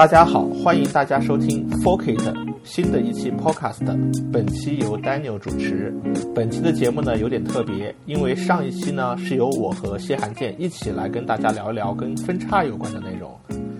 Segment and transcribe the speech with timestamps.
[0.00, 2.18] 大家好，欢迎大家收听 Forkit
[2.64, 3.84] 新的一期 Podcast。
[4.32, 5.94] 本期由 Daniel 主持。
[6.34, 13.30] 本期的节目呢有点特别，因为上一期呢是由我和谢寒剑一起来跟大家聊一聊跟分叉有关的内容。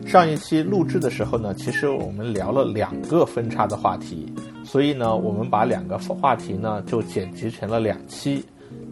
[0.06, 4.30] 上一期录制的时候呢，其实我们聊了两个分叉的话题，
[4.62, 8.44] 所以呢，我们把两个话题呢就剪辑成了两期。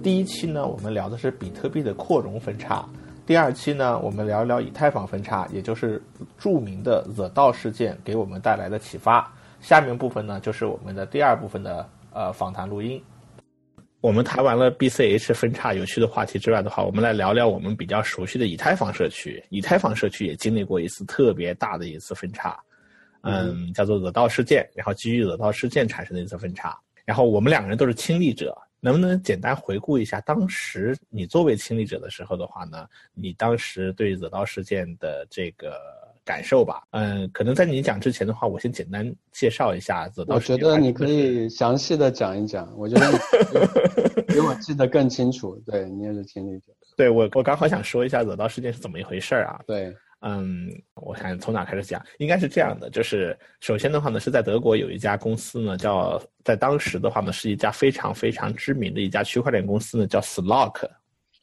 [0.02, 2.88] 第一期呢，我们聊的是比特币的扩容分叉；
[3.28, 6.02] 第二期呢，我们聊一聊以太坊分叉，也就是
[6.38, 9.30] 著名的 The 道事件给我们带来的启发。
[9.60, 13.04] 下面部分呢，就是我们的第二部分的呃访谈录音。
[14.00, 19.44] 我们谈完了 BCH 分叉有趣的话题之外的话，我们来聊聊我们比较熟悉的以太坊社区。
[19.50, 22.58] 以太坊社区也经历过一次特别大的一次分叉，
[23.24, 26.74] 嗯，叫做惹道事件，然后基于惹道事件产生的一次分叉。
[27.04, 32.86] 然后我们两个人都是亲历者，能不能简单回顾一下当时你作为亲历者的时候的话呢？
[33.14, 35.76] 你当时对惹刀事件的这个？
[36.24, 40.06] 感受吧，嗯，可能在你讲之前的话，我先简单介绍一下。
[40.26, 43.10] 我觉得你可以详细的讲一讲，我觉得
[44.28, 45.56] 比我记得更清楚。
[45.64, 46.66] 对你也是亲历者。
[46.98, 49.58] 对我，我刚好想说一下惹刀事件是怎么一回事儿啊？
[49.66, 60.88] 对，嗯，我想从哪开始讲，应该是这样的，就是首先的话呢，是在德国有一家公司呢，叫在当时的话呢，是一家非常非常知名的一家区块链公司呢，叫 Slock，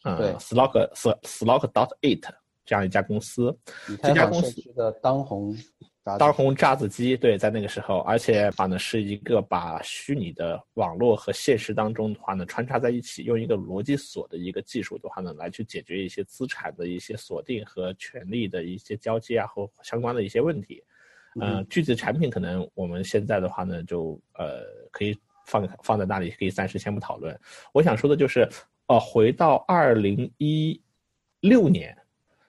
[0.04, 2.24] 嗯，Slock Slock dot eight。
[2.68, 3.56] 这样一家公司，
[4.02, 5.56] 这家公司的当红
[6.20, 20.84] 当红炸子鸡，对，在那个时候，而且把呢是一个把虚拟的网络和现实当中的话呢穿插在一起，用一个逻辑锁的一个技术的话呢来去解决一些资产的一些锁定和权利的一些交接啊和相关的一些问题。
[21.42, 24.62] 嗯，具体的产品可能我们现在的话呢就呃
[24.92, 25.18] 可以
[25.48, 27.36] 放放在那里，可以暂时先不讨论。
[27.74, 28.48] 我想说的就是，
[28.86, 30.80] 呃，回到二零一
[31.40, 31.98] 六年。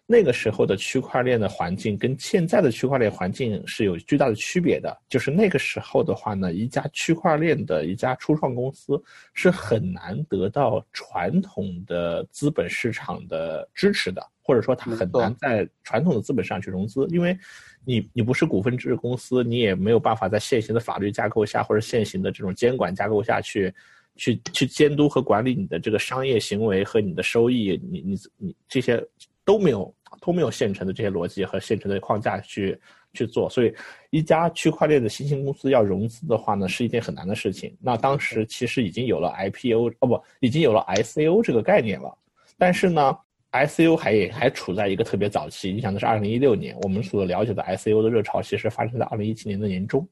[0.09, 4.97] 那个时候的区块链的环境跟现在的区块链环境是有巨大的区别的。
[5.09, 9.03] 就是那个时候的话呢，一家区块链的一家初创公司
[9.35, 17.37] 是很难得到传统的资本市场的支持的，或者说它很难在传统的资本上去融资，因为
[17.85, 23.75] 你你不是股份制公司，你也没有办法在现行的法律架构下或者现行的这种监管架构下去
[24.15, 29.05] 去去监督和管理你的这个商业行为和你的收益，你你你这些
[29.45, 29.93] 都没有。
[30.21, 32.79] 都没有现成的这些逻辑和现成的框架去
[33.13, 33.75] 去做，所以
[34.11, 37.77] 一家区块链的新兴公司要融资的话呢，是一件很难的事情。
[37.81, 42.17] 那当时其实已经有了 IPO 哦不，已经有了 ICO 这个概念了，
[42.57, 43.17] 但是呢
[43.53, 45.73] ，ICO 还也还处在一个特别早期。
[45.73, 50.07] 你想的是二零一六年，我们所了解的 ICO 的热潮其实发生在二零一七年的年中。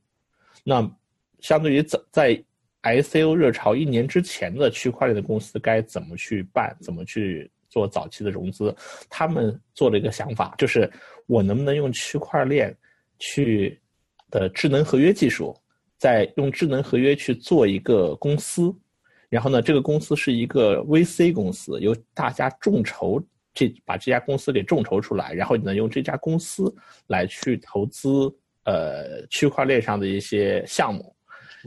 [0.62, 0.90] 那
[1.40, 2.44] 相对于在在
[2.82, 7.50] ICO 热潮一年之前的区块链的公司该怎么去办，怎么去？
[7.74, 8.72] 做早期的融资，
[9.10, 10.88] 他们做了一个想法，就是
[11.26, 12.72] 我能不能用区块链
[13.18, 13.76] 去
[14.30, 15.52] 的智能合约技术，
[15.98, 18.72] 再用智能合约去做一个公司，
[19.28, 23.20] 然后呢，这个公司是一个 VC 公司，由大家众筹
[23.52, 26.72] 这把这家公司给众筹出来，然后你能用这家公司
[27.08, 31.12] 来去投资呃区块链上的一些项目，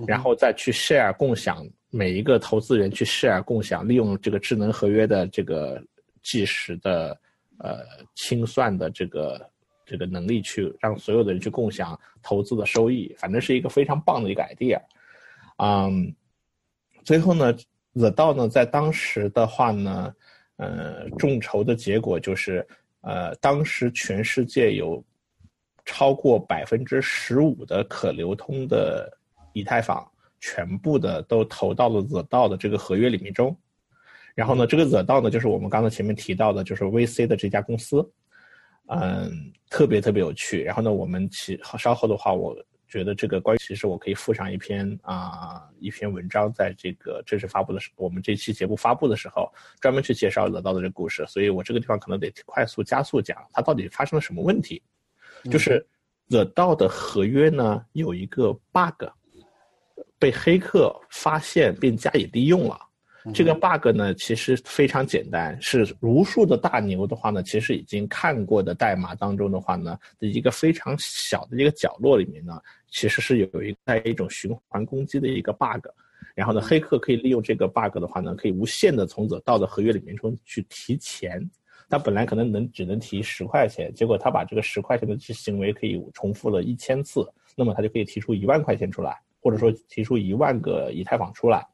[0.07, 5.83] 然后再去 share 共享每一个投资人去 share 共享，利用这个智能合约的这个。
[6.27, 7.17] 计时的，
[7.59, 9.49] 呃，清算的这个
[9.85, 14.77] 这个能力，去让所有的人去共享投资的收益，反正是一个非常棒的一个 idea。
[15.55, 16.13] 嗯，
[17.05, 17.55] 最后呢
[17.93, 20.13] ，The 道呢，在当时的话呢，
[20.57, 22.67] 呃，众筹的结果就是，
[22.99, 25.01] 呃，当时全世界有
[25.85, 29.09] 超过百分之十五的可流通的
[29.53, 30.05] 以太坊，
[30.41, 33.55] 全部的都投到了 The 道的这个合约里面中。
[34.37, 38.07] 然后呢，这个惹道呢，就是我们刚才前面提到的，就是 VC 的这家公司，
[38.85, 40.61] 嗯，特别特别有趣。
[40.61, 42.55] 然后呢，我们其稍后的话，我
[42.87, 49.51] 觉得这个关于其实我可以附上一篇啊一篇文章，在这个正式发布的时，我们这期节目发布的时候，
[49.81, 51.25] 专门去介绍惹道的这个故事。
[51.27, 54.79] 所以我这个地方可能得快速加速讲，它到底发生了什么问题。
[55.49, 55.83] 就是
[56.27, 59.03] 惹到的合约呢，有一个 bug，
[60.19, 62.86] 被黑客发现并加以利用了。
[63.33, 72.59] 这个 bug 呢，其实非常简单，是无数的大牛的话呢，其实已经看过的代码当中的话呢，的一个非常小的一个角落里面呢，
[72.89, 75.87] 其实是有一在一种循环攻击的一个 bug，
[76.35, 81.41] 然后呢，黑客可以利用这个 bug 的话呢，可以无限的从这到的合约里面中去提钱，
[81.89, 91.65] 他本来可能能只能提十块钱，结果他把这个十块钱的行为可以重复了一千次，那么他就可以提出一万块钱出来，或者说提出一万个以太坊出来，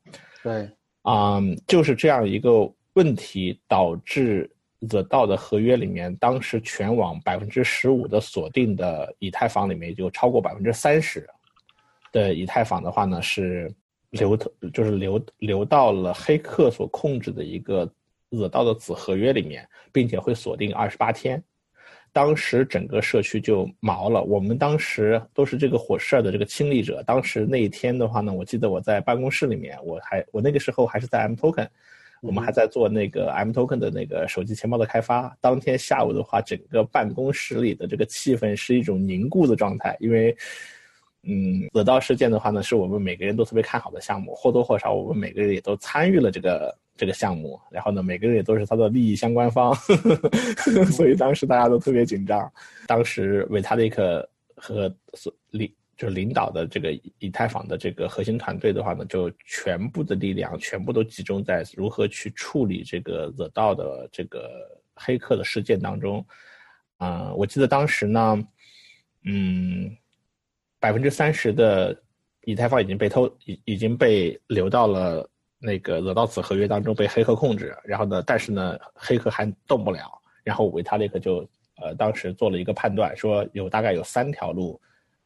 [0.41, 0.69] 对。
[1.03, 4.49] 啊，就是这样一个问题导致
[4.89, 11.25] The DAO 的合约里面，当时全网百分之十五的锁定的以太坊里面，就超过百分之三十
[12.11, 13.73] 的以太坊的话呢，是
[14.09, 17.85] 流通，就是流流到了黑客所控制的一个
[18.29, 21.43] The DAO 的子合约里面，并且会锁定二十八天。
[22.13, 27.03] 当时整个社区就毛了，我们当时都是这个火事儿的这个亲历者。
[27.03, 31.67] 当时那一天的话呢，我记得我在办公室里面，我还我那个时候还是在 M Token。
[32.21, 35.35] 我们还在做那个 M Token 的那个手机钱包的开发。
[35.41, 40.33] 当天下午的话，整个办公室里的这个气氛是一种凝固的状态，因为，
[41.23, 49.73] 嗯，得到事件的话呢，是我们每个人都特别看好的项目，或多或少我们每个人也都参与了这个这个项目，然后呢，每个人也都是他的利益相关方，
[50.91, 52.51] 所以当时大家都特别紧张。
[52.87, 55.71] 当时维塔利克和所领。
[55.95, 64.49] 就是领导的这个以太坊的这个核心团队的话呢，就全部的力量全部都集中在如何去处理这个 The DAO 的这个
[64.95, 66.25] 黑客的事件当中。
[66.97, 68.43] 啊，我记得当时呢，
[69.23, 69.95] 嗯，
[70.79, 71.95] 百分之三十的
[72.43, 75.29] 以太坊已经被偷，已已经被流到了
[75.63, 77.75] 那个惹到子合约当中被黑客控制。
[77.83, 80.11] 然后呢，但是呢，黑客还动不了。
[80.43, 81.37] 然后维塔利克就
[81.77, 84.79] 呃当时做了一个判断，说有大概有三条路。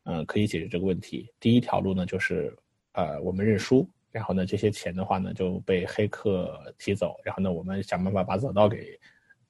[0.09, 1.29] 嗯，可以解决这个问题。
[1.37, 2.55] 第一条路呢，就是
[2.93, 8.97] 呃，我们认输，然后呢，这些钱的话呢就被黑客提走，然后呢，我们想办法把走道给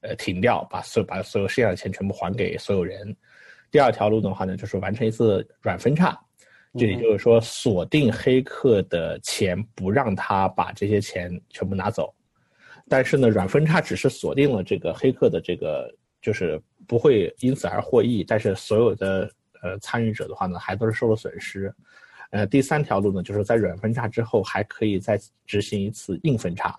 [0.00, 3.16] 呃停掉，把所把所有剩下的钱全部还给所有人。
[3.70, 6.20] 第二条路的话呢，就是完成一次软分叉，
[6.74, 12.14] 这也就是说锁定黑客的钱，不让他把这些钱全部拿走。
[12.88, 15.88] 但是呢，软分叉只是锁定了这个黑客的这个，
[16.20, 19.30] 就是不会因此而获益，但是所有的。
[19.60, 21.74] 呃，参与者的话呢，还都是受了损失。
[22.30, 26.78] 呃，第三条路呢，就是在软分叉之后，还可以再执行一次硬分叉。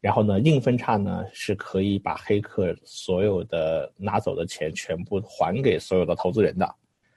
[0.00, 6.74] 然后呢，硬分叉呢是可以把黑客所有的拿走的钱全部还给所有的投资人的。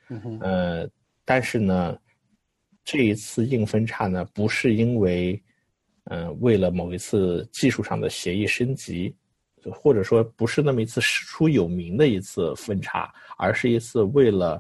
[0.10, 0.90] 嗯呃，
[1.26, 1.98] 但是呢，
[2.90, 5.40] 这一次硬分叉呢，不是因为，
[6.06, 9.16] 嗯，为了某一次技术上的协议升级，
[9.72, 14.60] 或者说不是那么一次师出有名的一次分叉，而是一次为了。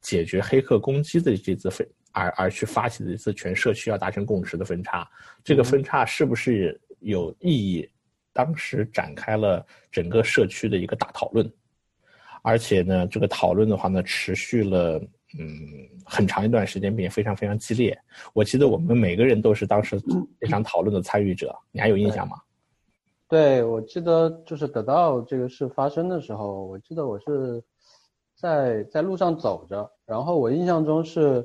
[0.00, 5.06] 解决黑客攻击的这次分而而去发起的一次全社区要达成共识的分叉，
[5.42, 7.86] 这个分叉是不是有意义？
[8.32, 11.52] 当时展开了整个社区的一个大讨论，
[12.42, 15.02] 而且呢，这个讨论的话呢，持续了
[15.36, 17.98] 嗯很长一段时间，并且非常非常激烈。
[18.32, 20.00] 我记得我们每个人都是当时
[20.40, 22.36] 这场讨论的参与者，你还有印象吗？
[23.28, 27.62] 对，我记得就是得到这个事发生的时候，我记得我是。
[28.40, 31.44] 在在路上走着，然后我印象中是，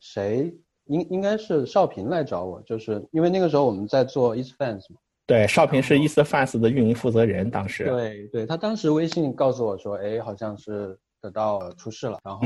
[0.00, 0.52] 谁
[0.86, 4.98] 应应该是少平来找我，就是因为那个时候我们在做 EastFans 嘛。
[5.26, 7.84] 对，少平是 EastFans 的运营负责人，当时。
[7.84, 12.44] 对对，他当时微信告诉我说，哎，好像是得到出事了，然后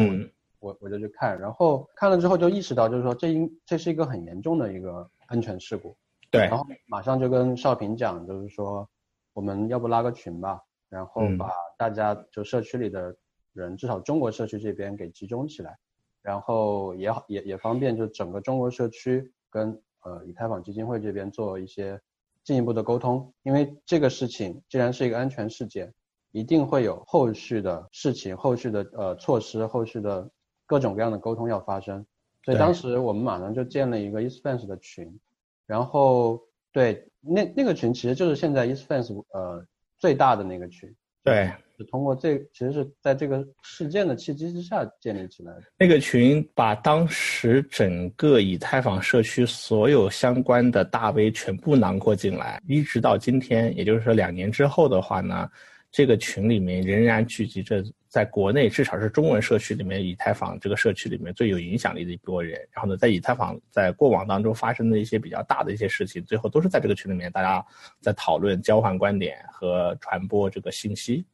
[0.58, 5.96] 我我就去看，然后看了之后就意识到，就是说这应这是一个很严重的一个安全事故。
[6.30, 6.42] 对。
[6.42, 8.88] 然后马上就跟少平讲，就是说
[9.32, 13.16] 我们要不拉个群吧，然后把大家就社区里的。
[13.54, 15.76] 人至少中国社区这边给集中起来，
[16.22, 22.00] 然后也好也也方便，就整个中国社区跟呃以太坊基金会这边做一些
[22.44, 25.92] 进一步的沟通，因为这个事情既然是一个安全事件，
[26.30, 30.30] 一定会有后续的事情、后续的呃措施、后续的
[30.68, 32.04] 各种各样的沟通要发生，
[32.44, 35.18] 所以当时我们马上就建了一个 EastFans 的群，
[35.66, 36.38] 然后
[36.70, 39.64] 对那那个群其实就是现在 EastFans 呃
[39.96, 40.94] 最大的那个群。
[41.24, 45.62] 对，是通过这，其实是在这个事件的契机之下建立起来的。
[45.78, 55.48] 那个群把当时整个以太坊社区所有相关的大 V 全部囊括进来，一直到今天，也就是说两年之后的话呢。
[55.90, 62.58] 这个群里面仍然聚集着在国内至少是中文社区里面以太坊这个社区里面最有影响力的一波人。
[62.72, 67.64] 然后呢，在以太坊在过往当中发生的一些比较大的一些事情，最后都是在这个群里面大家
[68.00, 71.24] 在讨论、交换观点和传播这个信息。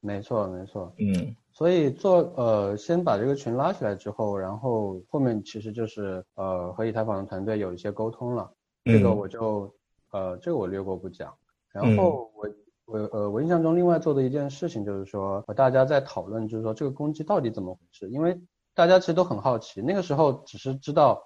[0.00, 0.94] 没错，没错。
[0.98, 8.50] 嗯，所以做呃，先把这个群拉起来之后，然后后面其实就是呃和以太坊的团队有一些沟通了。
[8.84, 9.74] 这个我就
[10.10, 11.34] 呃这个我略过不讲。
[11.72, 12.46] 然后我。
[12.90, 18.10] 我呃，我印象中另外做的一件事情就是说，和大家在讨论，就是说这个攻击到底怎么回事？
[18.10, 18.36] 因为
[18.74, 21.22] 大家其实都很好奇，那个时候只是知道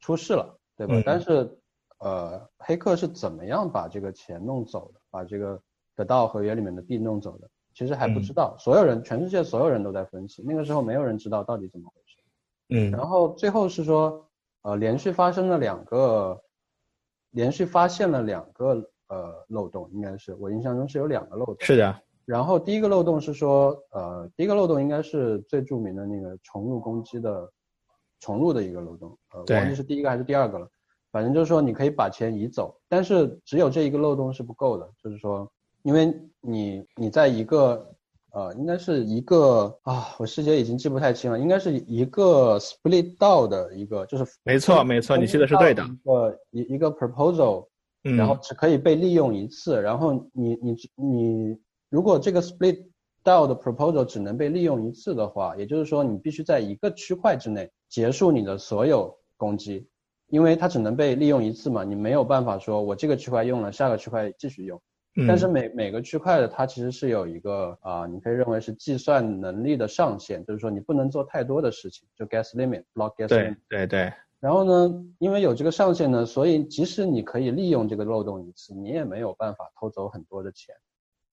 [0.00, 1.00] 出事了，对吧？
[1.06, 1.56] 但是
[2.00, 5.60] 呃，黑客是怎么样把这个钱弄走的，把这个
[5.94, 8.56] 得到合约里面的币弄走的，其实还不知道。
[8.58, 12.16] 所有人，全世界所有人都在分析，那个时候没有人知道到底怎么回事。
[12.70, 12.90] 嗯。
[12.90, 14.28] 然后最后是说，
[14.62, 16.42] 呃，连续发生了两个，
[17.30, 18.90] 连续发现了两个。
[19.08, 21.56] 呃，漏洞应该是我印象中是有两个漏洞。
[21.60, 27.50] 是的，然后第一个漏洞是说，呃，第一个漏洞应该是最著名的那个重入攻击的
[28.20, 30.68] 重入的一个漏洞，呃，对忘记是第一个还是第二个了。
[31.12, 35.50] 反正就是说你可以把钱移走，但是只有这一个漏洞是不够的，就是说，
[35.82, 37.90] 因为你你在一个
[38.32, 45.82] 呃，应该是一个啊，我细节已经记不太清了，应该是一个 split 到的一个，就是没错没错，你记得是对的。
[45.84, 47.66] 一个一一个 proposal，嗯，
[48.14, 51.58] 然后只可以被利用一次，然后你你你
[51.88, 52.84] 如果这个 split
[53.24, 59.88] DAO 的 proposal 只能被利用一次的话，也就是说你必须在一个区块之内结束你的所有攻击，
[60.28, 64.80] 因为它只能被利用一次嘛，你没有办法说我这个区块用了，下个区块继续用。
[65.18, 73.56] 嗯但是每每个区块的它其实是有一个啊、你可以认为是计算能力的上限，就是说你不能做太多的事情，就 gas limit block gas 对 limit。
[73.66, 74.12] 对对，
[74.46, 80.72] 然后呢，因为有这个上限呢，所以即使你可以利用这个漏洞一次，你也没有办法偷走很多的钱。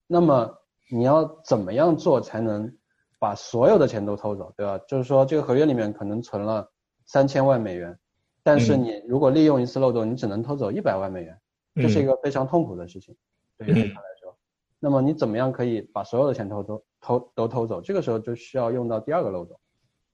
[0.08, 0.52] 那么
[0.90, 2.76] 你要怎么样做才能
[3.20, 4.76] 把所有的钱都偷走，对吧？
[4.88, 6.68] 就是说这个合约里面可能存了
[7.06, 7.96] 三千万美元，
[8.42, 11.38] 但是嗯你如果利用一次漏洞，你只能偷走一百万美元，
[11.76, 13.14] 这是一个非常痛苦的事情，
[13.56, 14.36] 对于黑客来说。
[14.80, 17.80] 那么你怎么样可以把所有的钱偷偷偷都偷走？
[17.80, 19.56] 这个时候就需要用到第二个漏洞。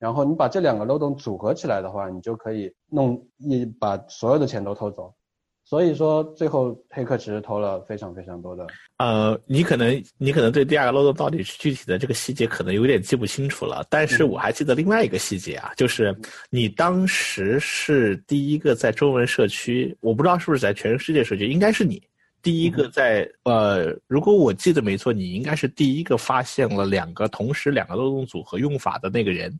[0.01, 5.15] 然后你把这两个漏洞组合起来的话，你就可以弄一把所有的钱都偷走。
[5.63, 8.67] 所以说，最后黑客其实偷了非常非常多的。
[8.97, 16.17] 呃，你可能你可能对第二个漏洞到底是具体的这个细节可能有点记不清楚了，但是我还记得另外一个细节啊，就是
[16.49, 22.03] 你当时是第一个在中文社区，我不知道是不是在全世界社区，应该是你
[22.43, 29.57] 第一个在呃，如果我记得没错，你应该是第一个发现了两个同时两个漏洞组合用法的那个人，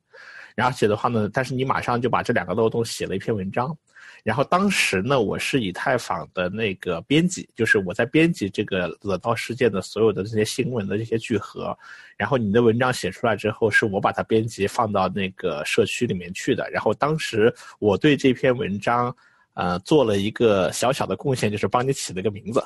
[0.55, 3.77] 然后写的话呢，但是你马上就把这两个漏洞写了一篇文章。
[4.23, 11.77] 然后当时呢，我是以太坊的那个编辑，就是我在编辑这个惹到事件的所有的这些新闻的这些聚合，
[12.19, 16.69] 然后你的文章写出来之后，是我把它编辑放到那个社区里面去的。
[16.71, 19.15] 然后当时我对这篇文章，
[19.55, 22.63] 呃，做了一个小小的贡献，就是帮你起了个名字，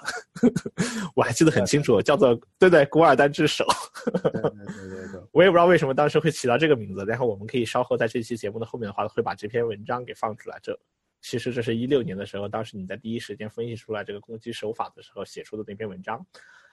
[1.17, 3.64] 我还记得很清楚，叫做对对古尔丹之手。
[4.05, 5.21] 对对对对 对。
[5.33, 10.59] 我也不知道为什么当时会起到这个名字，然后我们可以稍后在这期节目的后面的话，会把这篇文章给放出来。
[10.62, 10.79] 这
[11.23, 16.25] 其实这是一六年的时候，当时你在第一时间分析出来这个攻击手法的时候写出的那篇文章，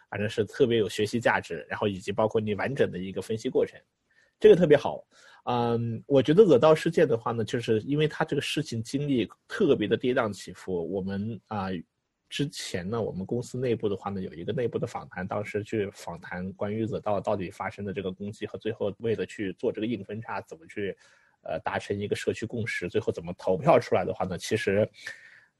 [0.10, 3.80] 反正是特别有学习价值，然后以及包括你完整的一个分析过程，
[4.42, 5.02] 这个特别好。
[5.46, 11.70] 嗯，我觉得惹到事件的话呢，就是因为他这个事情经历特别的跌宕起伏，我们啊。
[12.34, 20.96] 之前呢，我们公司内部的话呢，有一个内部的访谈，当时去访谈关于惹到到底发生的这个攻击和最后为了去做这个硬分叉，怎么去
[21.44, 24.90] 呃达成一个社区共识，最后怎么投票出来的话呢，其实，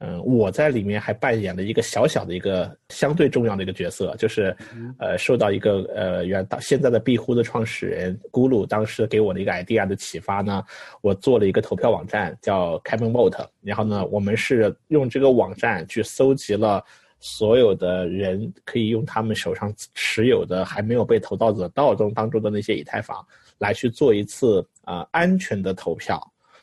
[0.04, 4.56] 嗯，我在里面还扮演了一个小小的一个相对重要的一个角色，就是
[4.98, 10.64] 呃受到一个呃原到现在的庇护的创始人咕噜当时给我的一个 idea 的启发呢，
[11.02, 16.84] 我做了一个投票网站叫 Cabin Vote，然后呢，我们是用这个网站去搜集了。
[17.24, 23.24] 所有的人可以用他们手上持有的还没有被投到的道中当中的那些以太坊，
[23.60, 26.20] 来去做一次啊、呃、安全的投票，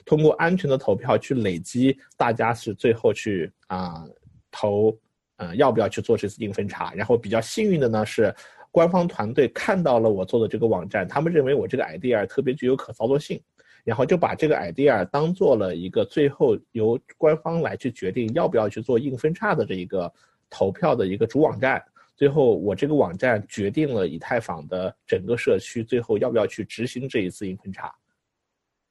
[0.08, 4.06] 通过安全的投票去累积大家是最后去啊、
[4.50, 4.96] 投，
[5.36, 6.94] 呃要不要去做这次硬分叉？
[6.94, 8.34] 然后比较幸运的呢是，
[8.70, 13.38] 官方团队看到了我做的这个网站，他们认为我这个 idea 特别具有可操作性。
[13.84, 20.12] 然后就把这个 idea 当做了一个最后由官方来去决定要不要去做硬分叉的这一个
[20.50, 21.82] 投票的一个主网站。
[22.14, 27.94] 最后我这个网站决定了以太坊的整个社区最后要不要去执行这一次硬分叉。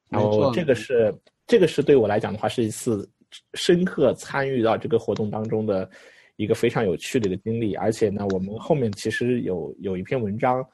[0.08, 1.14] 然后这个是
[1.46, 3.08] 这个是对我来讲的话是一次
[3.54, 5.88] 深刻参与到这个活动当中的
[6.36, 7.74] 一个非常有趣的一个经历。
[7.74, 10.66] 而且呢，我们后面其实有有一篇文章。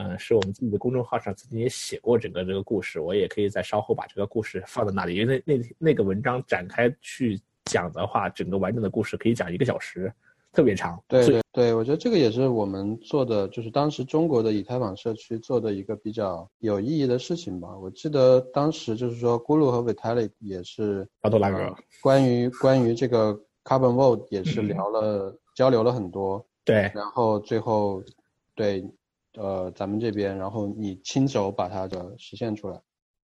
[0.00, 10.12] 嗯，是我们自己的公众号上曾经也写过整个这个故事，我也可以在稍后把这个故事放在那里，因为那那那个文章展开去讲的话，整个完整的故事可以讲一个小时，
[10.52, 11.02] 特别长。
[11.06, 17.68] 对对对，我觉得这个也是我们做的，就是当时中国的以太坊社区做的一个比较有意义的事情吧。
[17.76, 26.44] 我记得当时就是说，咕噜和 Vitalik 也是巴多拉格、呃，关于关于这个 Carbon Vote 也是聊了、嗯、交流了很多。
[26.64, 28.02] 对，然后最后
[28.54, 28.88] 对。
[29.34, 32.80] 呃，咱们这边，然后你亲手把它的实现出来，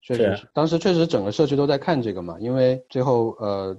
[0.02, 3.76] 确实是，当时确实整个社区都在看这个嘛，因为最后呃，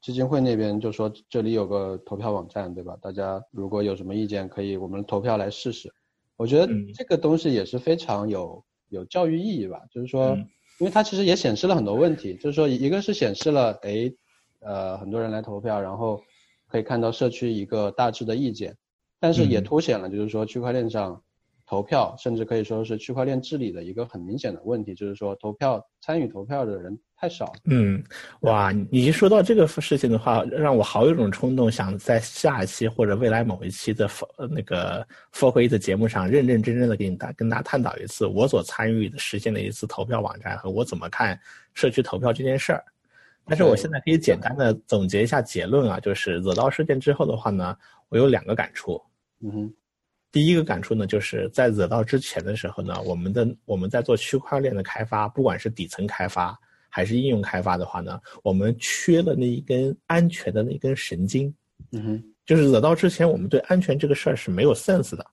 [0.00, 2.96] 基金会那边就说这里有个投票网站，对吧？
[3.02, 5.92] 大家如果有什么意见，可以我们投票来试试。
[6.36, 10.36] 我觉得这个东西也是非常有有教育意义吧，就是说，
[10.78, 14.12] 因为它其实也显示了很多问题，就是说，一个是显示了，哎，
[14.60, 16.22] 呃，很多人来投票，然后
[16.68, 18.76] 可以看到社区一个大致的意见，
[19.18, 21.22] 但是也凸显了，就是说区块链上。
[21.68, 27.52] 投票，甚至可以说是区块链治理的一个很明显的问题，就是说投票参与投票的人太少。
[27.66, 28.02] 嗯，
[28.40, 34.08] 哇，你一说到这个事情的话，让我好有种冲动，想在下一期或者未来某一期的
[34.48, 41.38] 那个 For 会议的节目上，认认真真的给你大跟大家探讨一次我所参与的实现的一次投票网站和我怎么看
[41.74, 42.82] 社区投票这件事儿。
[43.44, 47.76] 但是我现在可以简单的总结一下结论啊，就是惹到事件之后的话呢，
[48.08, 48.98] 我有两个感触。
[49.42, 49.74] 嗯哼。
[50.30, 56.54] 第一个感触呢，就是在惹到之前的时候呢，我们的我们在做区块链的开发，不管是底层开发
[56.90, 61.52] 还是应用开发的话呢，我们缺了那一根安全的那根神经。
[61.92, 65.24] 嗯哼，就是惹到之前，我们对安全这个事儿是没有 sense 的，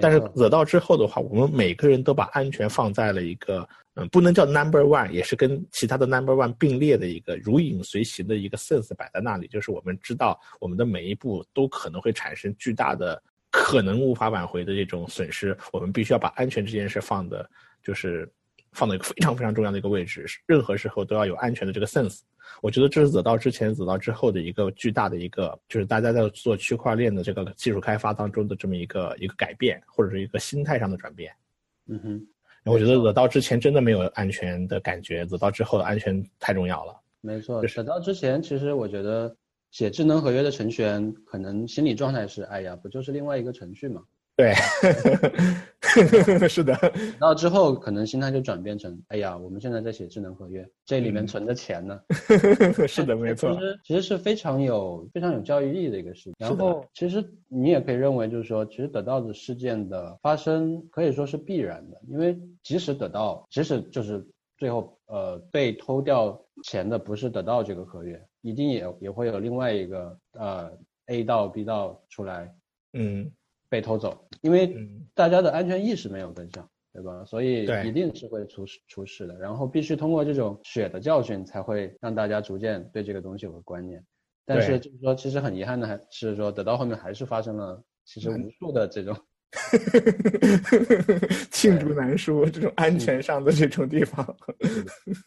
[0.00, 13.20] 但是惹到之后的话，我们每个人都把安全放在了一个嗯，不能叫 number one，也是跟其他的 number one 并列的一个如影随形的一个 sense 摆在那里，就是我们知道我们的每一步都可能会产生巨大的。
[13.56, 17.48] 可能无法挽回的这种损失，我们必须要把安全这件事放的，
[17.84, 18.28] 就是
[18.72, 20.26] 放到一个非常非常重要的一个位置。
[20.44, 22.18] 任何时候都要有安全的这个 sense。
[22.60, 31.32] 我觉得这是走到之前、走到之后的一个巨大的一个，就是大家在做区块链的这个技术开发当中的这么一个一个改变，或者是一个心态上的转变。
[31.86, 32.26] 嗯哼，
[32.64, 37.00] 我觉得走到之前真的没有安全的感觉，走到之后的安全太重要了。
[37.20, 39.34] 没错，走到之前，其实我觉得。
[39.74, 44.04] 写智能合约的程序员可能心理状态是：哎呀，不就是另外一个程序吗？
[44.36, 44.54] 对，
[46.48, 46.72] 是的。
[47.18, 52.00] 然后之后可能心态就转变成：哎呀，我们现在在写智能合约，这里面存的钱呢。
[52.86, 53.52] 是的，没错。
[53.52, 56.34] 其实其实是非常有非常有教育意义的一个事情。
[56.38, 64.24] 然后，其实你也可以认为，就是说，其实得到的事件的发生可以说是必然的，因为即使得到，即使就是
[64.56, 68.24] 最后呃被偷掉钱的不是得到这个合约。
[68.44, 70.70] 一定也也会有另外一个呃
[71.06, 72.54] A 到 B 到出来，
[72.92, 73.32] 嗯，
[73.70, 74.76] 被偷走，因为
[75.14, 77.24] 大家的安全意识没有跟上，对吧？
[77.24, 79.34] 所以一定是会出事出事的。
[79.38, 84.04] 然后必须通过这种血的教训，才会让大家逐渐对这个东西有个观念。
[84.44, 89.16] 但是就是说，其实很遗憾的还是说，等到后面还是发生了其实无数的这种。
[91.50, 94.36] 罄竹难书，这种安全上的这种地方，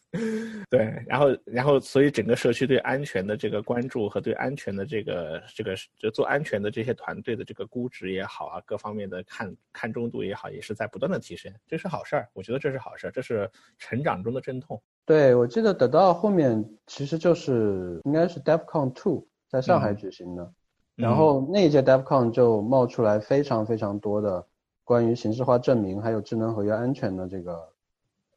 [0.70, 14.82] 对，然后，然后，所以整个社区对安全的这个关注和对安全的这个这个就做安全的这些团队的这个估值也好啊，各方面的看看重度也好，也是在不断的提升，这是好事儿，我觉得这是好事儿，这是成长中的阵痛。
[15.06, 20.54] 对，我记得等到后面其实就是应该是 DevCon Two 在上海举行的。
[20.98, 24.44] 然后那一届 DevCon 就冒出来非常非常多的
[24.84, 27.70] 关于形式化证明还有智能合约安全的这个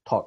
[0.05, 0.27] talk，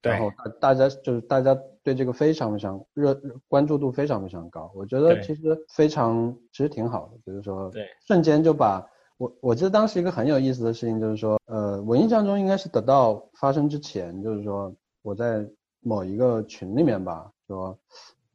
[0.00, 8.82] 然后大大家就是大家对这个非常非常热关注度非常非常高，我觉得其实非常其实挺好的，就是说对瞬间就把
[9.18, 15.46] 我我记得当时一个很有意思的事情就是说呃我印象中应该是得到发生之前就是说我在
[15.80, 17.78] 某一个群里面吧说。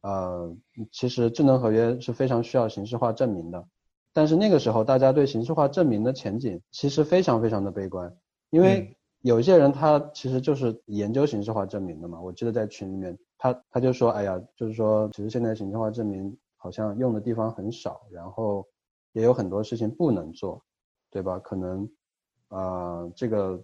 [0.01, 0.55] 呃，
[0.91, 3.63] 其实智能合约是非常需要形式化证明的，
[4.13, 8.11] 但是那个时候大家对形式化证明的前景其实非常非常的悲观，
[8.49, 12.19] 因为有一些人他其实就是研究形式化证明的嘛。
[12.19, 18.65] 我记得在群里面，他他就说，哎呀，就是说其实现在形式化证明好像用的地方很少，然后
[19.13, 20.63] 也有很多事情不能做，
[21.11, 21.37] 对吧？
[21.37, 21.87] 可能
[22.49, 23.61] 呃这个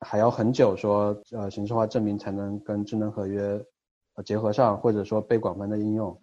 [0.00, 3.64] 还要很久说呃形式化证明才能跟智能合约。
[4.14, 6.20] 呃，结合上或者说被广泛的应用，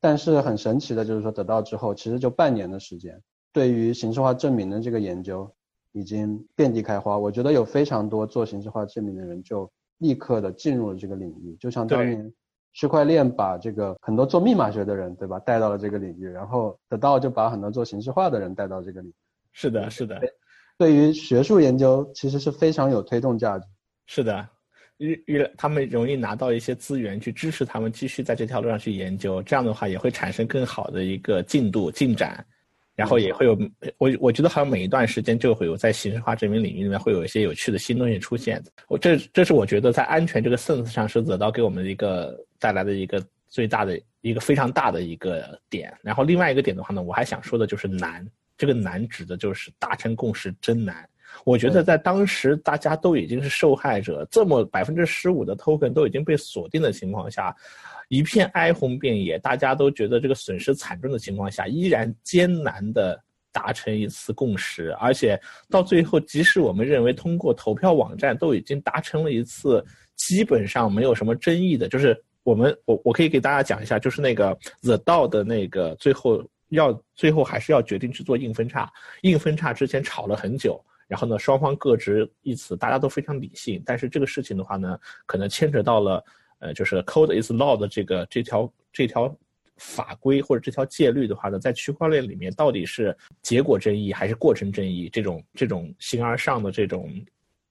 [0.00, 3.20] 但是很神奇的就是说得到之后，其实就半年的时间，
[3.52, 5.52] 对于形式化证明的这个研究
[5.92, 7.18] 已经遍地开花。
[7.18, 12.32] 我觉得有非常多做形式化证明的人就立刻的进入了这个领域，就像当年
[12.72, 19.14] 区块链把这个很多做密码学的人，对吧，带到了这个领域，然后得到就把很多做形式化的人带到这个领域。
[19.52, 20.20] 是的，是的，
[20.78, 23.66] 对于学术研究其实是非常有推动价值。
[24.06, 24.48] 是的。
[25.02, 32.44] 越越他们容易拿到一些资源去支持他们继续在这条路上去研究，这样的话也会产生更好的一个进度进展，
[32.94, 33.58] 然后也会有
[33.98, 38.62] 我我觉得好像每一段时间就会有在形式化证明领域里面会有一些有趣的新东西出现。
[38.88, 45.92] 我这这是我觉得在安全这个 sense 上是得到给我们的一个带来的一个最大的一个非常大的一个点。
[46.02, 48.24] 然后另外一个点的话呢，我还想说的就是难，
[48.56, 51.08] 这个难指的就是达成共识真难。
[51.44, 57.54] 我觉得在当时大家都已经是受害者，这么百分之十五的 token 都已经被锁定的情况下，
[58.08, 69.84] 一片哀鸿遍野，大家都觉得这个损失惨重的情况下，依然艰难的达成一次共识，而且到最后，即使我们认为通过投票网站都已经达成了一次
[70.16, 78.90] 基本上没有什么争议的，就是我们我我可以给大家讲一下，就是那个 The DAO 的那个最后要最后还是要决定去做硬分叉，
[79.22, 80.82] 硬分叉之前吵了很久。
[81.12, 83.82] 然后呢，双方各执一词，大家都非常理性。
[83.84, 86.24] 但是这个事情的话呢，可能牵扯到了，
[86.58, 89.36] 呃，就是 code is law 的这个这条这条
[89.76, 95.10] 法规或者这条戒律的话呢，在区块链里面到底是结果正义还是过程正义？
[95.10, 97.12] 这种这种形而上的这种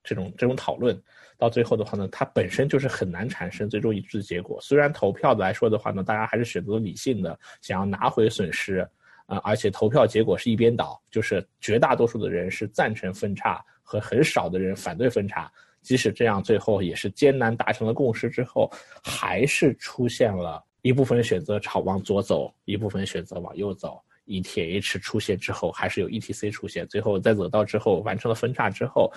[0.03, 1.01] 这种这种讨论，
[1.35, 4.61] 到最后的话呢，它本身就是很难产生最终一致的结果。
[4.61, 8.87] 虽然投票的来说的话呢，大家还是选择理性的，想要拿回损失。
[9.31, 15.49] 啊，而且投票结果是一边倒，就是绝大多数的人是赞成分叉，和很少的人反对分叉。
[15.81, 18.69] 即使这样，最后也是艰难达成了共识之后，
[19.01, 24.01] 还是出现了一部分选择朝往左走，一部分选择往右走。
[24.27, 29.09] ETH 出现之后，还是有 ETC 出现，最后在走到之后完成了分叉之后，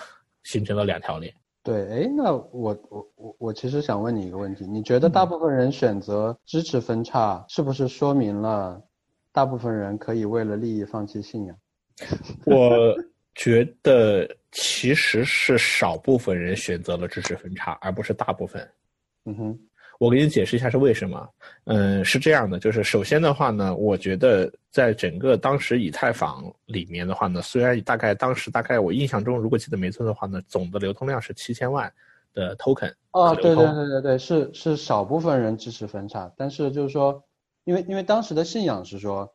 [0.43, 1.33] 形成了两条链。
[1.61, 8.81] 对，哎，那我我我我其实想问你一个问题，你觉得大部分人选择支持分叉，是不是说明了？
[9.35, 11.57] 大部分人可以为了利益放弃信仰，
[12.47, 12.95] 我
[13.33, 18.65] 觉得其实是少部分人选择了支持分叉，而不是大部分。
[19.25, 19.59] 嗯哼，
[19.99, 21.29] 我给你解释一下是为什么。
[21.65, 31.91] 嗯，是这样的，就是首先的话呢，我觉得在整个当时以太坊里面的话呢，虽然大概当时大概我印象中，如果记得没错的话呢，总的流通量是七千万
[32.33, 32.93] 的 token。
[33.11, 37.21] 哦，对对对对对，是是少部分人支持分叉，但是就是说。
[37.65, 39.31] 因为因为当时的信仰是说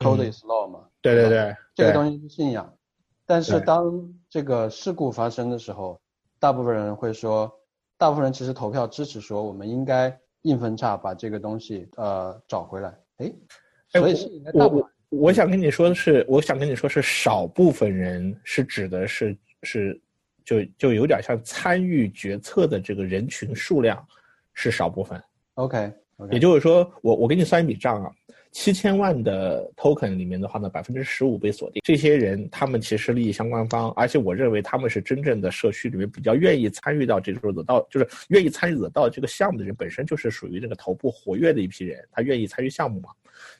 [0.00, 2.70] ，code is law 嘛，对对对，这个东西是信仰。
[3.24, 6.00] 但是当这个事故发生的时候，
[6.38, 7.52] 大部分人会说，
[7.98, 12.98] 大部分人其实投票支持说，我们应该硬分叉把这个东西呃找回来。
[13.18, 13.32] 哎，
[13.88, 14.90] 所以是应该大部分。
[15.08, 20.00] 我想跟你说的是，我想跟你说是少部分人是指的是是，
[20.44, 24.04] 就就有点像参与决策的这个人群数量
[24.54, 25.22] 是少部分。
[25.54, 25.92] OK。
[26.30, 28.10] 也就是说，我我给你算一笔账啊，
[28.52, 31.82] 七千万的 token 里面的话呢，百分之十五被锁定。
[31.84, 43.10] 这些人他们其实利益相关方，而且我认为他们是真正的社区里面比较愿意参与到这种得到，就是愿意参与得到这个项目的人，本身就是属于这个头部活跃的一批人，他愿意参与项目嘛。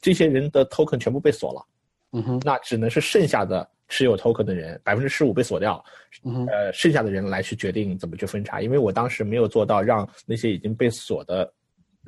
[0.01, 1.67] 这些人的 token 全部被锁了，
[2.13, 5.85] 嗯哼，那只能是剩下的持有 token 的人，百分之十五被锁掉，
[6.25, 11.53] 嗯呃，剩下的人来去决定怎么去分叉，因为我当时没有做到让那些已经被锁的。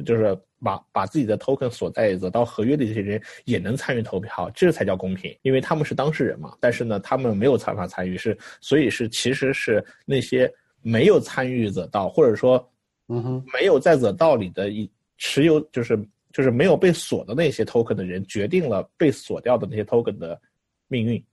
[0.04, 6.56] 就是把把自己的 token 锁在得到合约的这些人也能参与投票，这才叫公平，因为他们是当事人嘛。
[6.61, 12.70] 但是呢，他们没有办法参与，是所以是其实是那些没有参与得到，或者说，
[13.08, 15.98] 嗯哼，没有在得到里的一持有，就是
[16.32, 20.40] 就是没有被锁的那些 token 的人，决定了被锁掉的那些 token 的
[20.87, 21.24] 命运，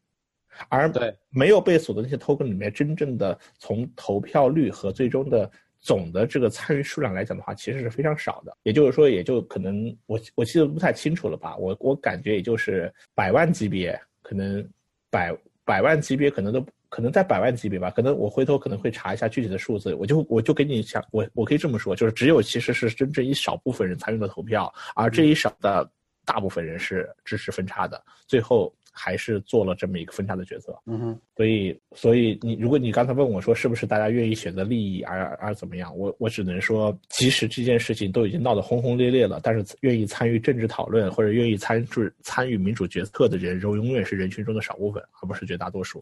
[0.70, 5.50] 而对没有被锁的那些 token 里面，真正的从投票率和最终的。
[5.86, 8.58] 总的这个参与数量来讲的话，其实是非常少的。
[8.64, 11.56] 也就是说，也就可能我我记得不太清楚了吧？
[11.58, 14.68] 我我感觉也就是百万级别，可能
[15.12, 15.32] 百
[15.64, 17.92] 百万级别可能都可能在百万级别吧。
[17.92, 19.94] 可能我回头可能会查一下具体的数字。
[19.94, 25.88] 我就我就给你讲，我我可以这么说，就是只有其实是真正一少部分人参与了投票，而这一少的
[26.26, 28.04] 大部分人是支持分叉的。
[28.26, 28.74] 最后。
[28.96, 41.86] 还是做了这么一个分叉的决策，嗯哼，所以，所以你如果你刚才问我说是不是大家愿意选择利益而而怎么样，我我只能说，即使这件事情都已经闹得轰轰烈烈了，但是愿意参与政治讨论或者愿意参与
[42.24, 46.02] 参与民主决策的人，永永远是人群中的少部分，而不是绝大多数。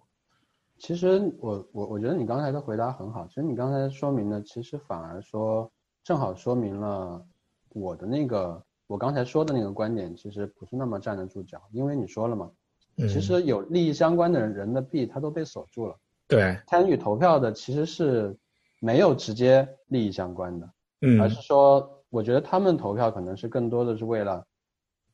[0.77, 5.71] 其实我我我觉得你刚才的回答很好，其实你刚才说明的，其实反而说
[6.03, 7.25] 正好说明了
[7.69, 12.51] 我的那个我刚才说的那个观点，其实不是那么站得住脚，因为你说了嘛。
[12.97, 15.95] 其实有利益相关的人人的币，他都被锁住了。
[16.27, 18.35] 对，参与投票的其实是
[18.79, 20.69] 没有直接利益相关的，
[21.01, 24.45] 嗯，而是说，我觉得他们投票可能是更多的是为了，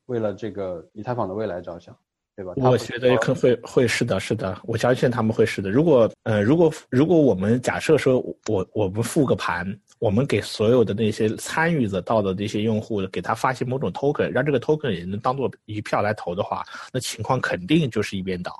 [0.06, 1.96] 为了这个以太坊的未来着想。
[2.36, 2.54] 对吧？
[2.56, 5.68] 我觉得可会会是的，是的，我相信他们会是的。
[5.68, 9.66] 如果呃，如果如果我们假设说，我我们复个盘，
[10.00, 18.52] 我们给所有的那些参与得到的这些用户，给他发行某种 token，让这个 token 也能当做一票来投的话，那情况肯定就是一边倒，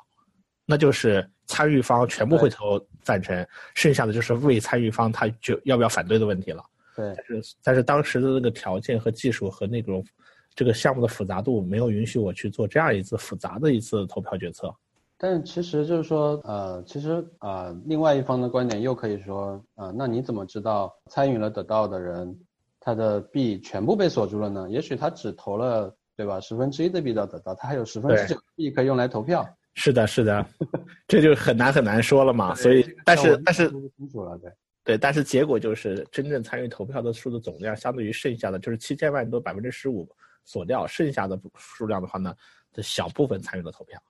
[0.65, 6.63] 那就是参与方全部会投赞成，剩下的就是未参与方他就要不要反对的问题了。
[6.95, 10.05] 对，但是但是当时的那个条件和技术和那种。
[10.53, 14.75] 这个项目的复杂度没有允许我去做这样一次复杂的一次投票决策，
[15.23, 22.35] 但其实就是说，呃，其实啊，另外一方的观点又可以说，啊，那你怎么知道参与了得到的人，
[22.81, 24.67] 他的币全部被锁住了呢？
[24.71, 26.41] 也许他只投了，对吧？
[26.41, 29.47] 十分之一的币到得到，他还有十分之九币可以用来投票。
[29.75, 30.43] 是的，是的，
[31.07, 32.55] 这就很难很难说了嘛。
[32.55, 34.51] 所以，但是但是清楚了，对。
[34.83, 40.09] 对，但是结果就是真正参与投票的数的总量，相对于剩下的就是七千万多百分之十五。
[40.47, 42.35] 锁掉剩下的数量的话呢，
[42.73, 44.01] 这小部分参与了投票。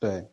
[0.00, 0.26] 对，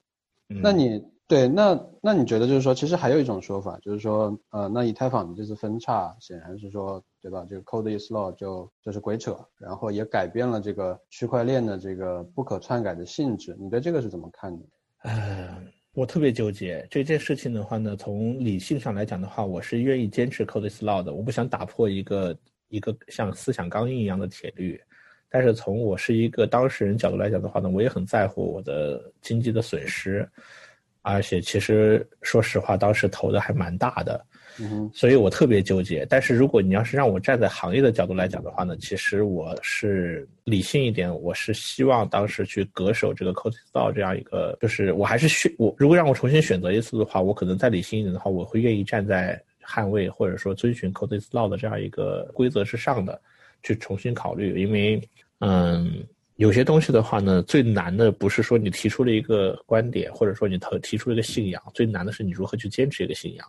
[0.47, 7.43] 那你对，那那你觉得就是说，其实还有一种说法，就是说，呃，那以太坊的这次分叉，显然是说，对吧？
[7.49, 13.56] 这个 Code is law 就就是鬼扯，然后也改变了这个区块链的这个不可篡改的性质。
[13.60, 14.65] 你对这个是怎么看的？
[15.04, 24.80] 呃，我特别纠结这件事情的话呢，从理性上来讲的话，我是愿意坚持 Code is law 的，我不想打破一个一个像思想钢印一样的铁律。
[25.36, 30.26] 但是从我是一个当事人角度来讲的话呢，我也很在乎我的经济的损失。
[31.02, 34.26] 而且其实说实话，当时投的还蛮大的，
[34.62, 36.08] 嗯，所以我特别纠结。
[36.10, 53.21] 但是如果你要是让我站在行业的角度来讲的话呢，其实我是理性一点，我是希望当时去恪守这个 c o d e Law 这样一个，就是我还是选我如果让我重新选择一次的话，我可能再理性一点的话，我会愿意站在捍卫或者说遵循 c o d e s law 的这样一个规则之上的
[53.62, 55.00] 去重新考虑，因为
[55.39, 56.06] 嗯。
[56.38, 63.48] 有些东西的话呢，最难的不是说你提出了一个观点，或者说你提提出了一个信仰，最难的是你如何去坚持一个信仰。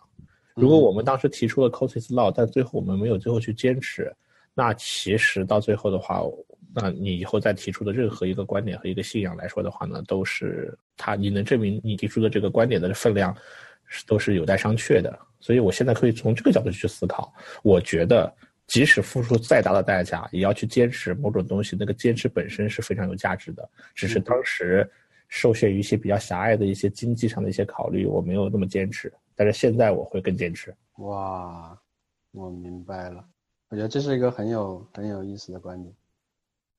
[0.55, 4.09] 如果我们当时提出了 c o s i s Law，但最后我们没有最后去坚持，
[4.53, 6.23] 那其实到最后的话，
[6.73, 13.35] 那你以后再提出的任何一个观点和一个信仰来说的话呢，都是他你能证明你提出的这个观点的分量，
[13.87, 15.13] 是都是有待商榷的。
[15.41, 18.33] 所以我现在可以从这个角度去思考，我觉得。
[18.67, 21.75] 即使付出再大的代价，也要去坚持某种东西。
[21.79, 24.89] 那个坚持本身是非常有价值的，只是当时
[25.29, 29.11] 受限于一些比较狭隘的一些经济上的一些考虑，我没有那么坚持。
[29.35, 30.75] 但是现在我会更坚持。
[30.97, 31.79] 哇，
[32.31, 33.25] 我明白了。
[33.69, 35.95] 我觉得这是一个很有很有意思的观点。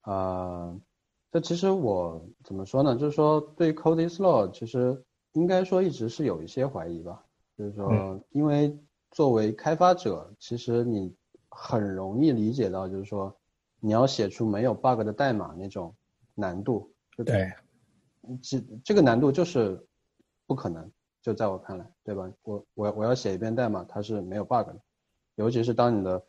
[0.02, 0.78] 啊，
[1.32, 2.96] 这其实我怎么说呢？
[2.96, 7.24] 就是说对 Code is Law，其实应该说一直是有一些怀疑吧。
[7.56, 8.76] 就是说，因为
[9.10, 11.10] 作为开发者，其实你。
[11.60, 13.36] 很容易理解到，就是说，
[13.80, 15.92] 你要写出没有 bug 的代码那种
[16.36, 16.94] 难度，
[17.26, 17.52] 对，
[18.40, 19.84] 这这个难度就是
[20.46, 20.88] 不可能，
[21.20, 22.30] 就在我看来，对吧？
[22.44, 24.80] 我我我要写一遍代码，它是没有 bug 的，
[25.34, 26.24] 尤其是当你的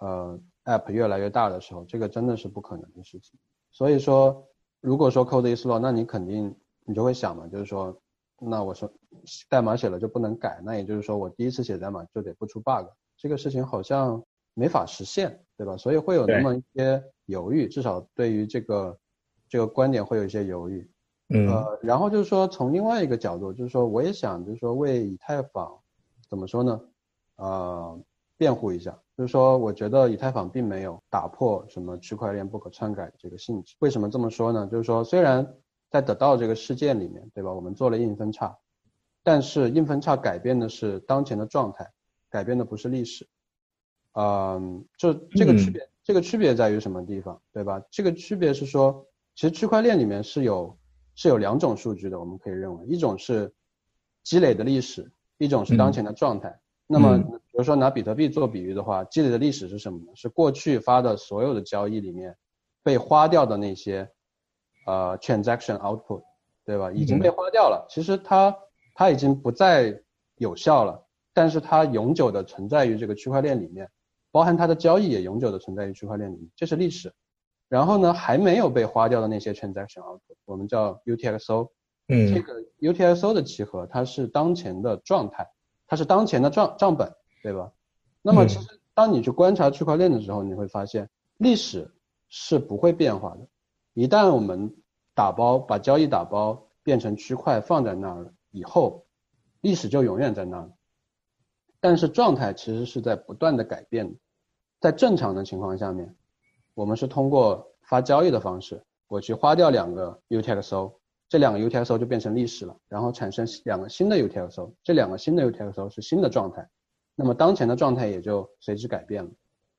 [0.00, 3.40] 呃 app 越来越大的时候，这个真的是不可能的事情。
[3.72, 4.46] 所以说，
[4.82, 7.98] 如果说 code is law，那你肯定你就会想嘛，就是说，
[8.38, 8.92] 那我说
[9.48, 12.86] 代码写了就不能改，那也就是说我第一次写代码就得不出 bug，
[13.16, 14.22] 这个事情好像。
[14.58, 15.76] 没法实现，对吧？
[15.76, 18.98] 所以会有那么一些犹豫，至少对于这个
[19.50, 20.90] 这个观点会有一些犹豫。
[21.28, 25.70] 嗯，呃，然后就是说从另外一个角度，就是说我也想就是说为以太坊
[26.30, 26.80] 怎么说呢？
[27.36, 28.00] 呃，
[28.38, 33.74] 辩护一下，就是说我觉得以太坊并没有打破什么区块链不可篡改这个性质。
[33.80, 34.66] 为什么这么说呢？
[34.72, 35.46] 就是说虽然
[35.90, 37.52] 在得到这个事件里面，对吧？
[37.52, 38.56] 我们做了硬分叉，
[39.22, 41.90] 但是硬分叉改变的是当前的状态，
[42.30, 43.28] 改变的不是历史。
[44.18, 47.82] 嗯，就这个区别，这个区别在于什么地方，对吧？
[47.90, 50.78] 这个区别是说，其实区块链里面是有
[51.14, 53.52] 是有两种数据的，我们可以认为，一种是
[54.22, 56.58] 积累的历史，一种是当前的状态。
[56.86, 60.12] 那么，比如说拿比特币做比喻的话，积累的历史是什么呢？
[60.14, 62.34] 是过去发的所有的交易里面
[62.82, 64.08] 被花掉的那些
[64.86, 66.22] 呃 transaction output，
[66.64, 66.90] 对吧？
[66.90, 68.56] 已经被花掉了，其实它
[68.94, 70.00] 它已经不再
[70.36, 73.90] 有效了，但是它永久的存在于这个区块链里面。
[74.36, 77.10] 包含它的交易也永久的存在于区块链里面，这是历史。
[77.70, 81.70] 然后呢，还没有被花掉的那些 transaction output，我们叫 UTXO。
[82.08, 85.48] 嗯，这个 UTXO 的集合，它是当前的状态，
[85.86, 87.10] 它是当前的账账本，
[87.42, 87.72] 对吧？
[88.20, 91.90] 那么其实当你去观察区块链的时候，你会发现历史
[92.28, 93.48] 是不会变化的。
[93.94, 94.70] 一旦我们
[95.14, 99.06] 打包把交易打包变成区块放在那儿以后，
[99.62, 100.70] 历史就永远在那儿。
[101.80, 104.18] 但是状态其实是在不断的改变的。
[104.80, 106.14] 在正常的情况下面，
[106.74, 110.92] 我们是通过发交易的方式，我去花掉两个 UTXO，
[111.28, 116.68] 这两个 UTXO 就变成历史了，然后产生两个新的 UTXO，这两个新的 UTXO 是新的状态，
[117.14, 119.30] 那么当前的状态也就随之改变了。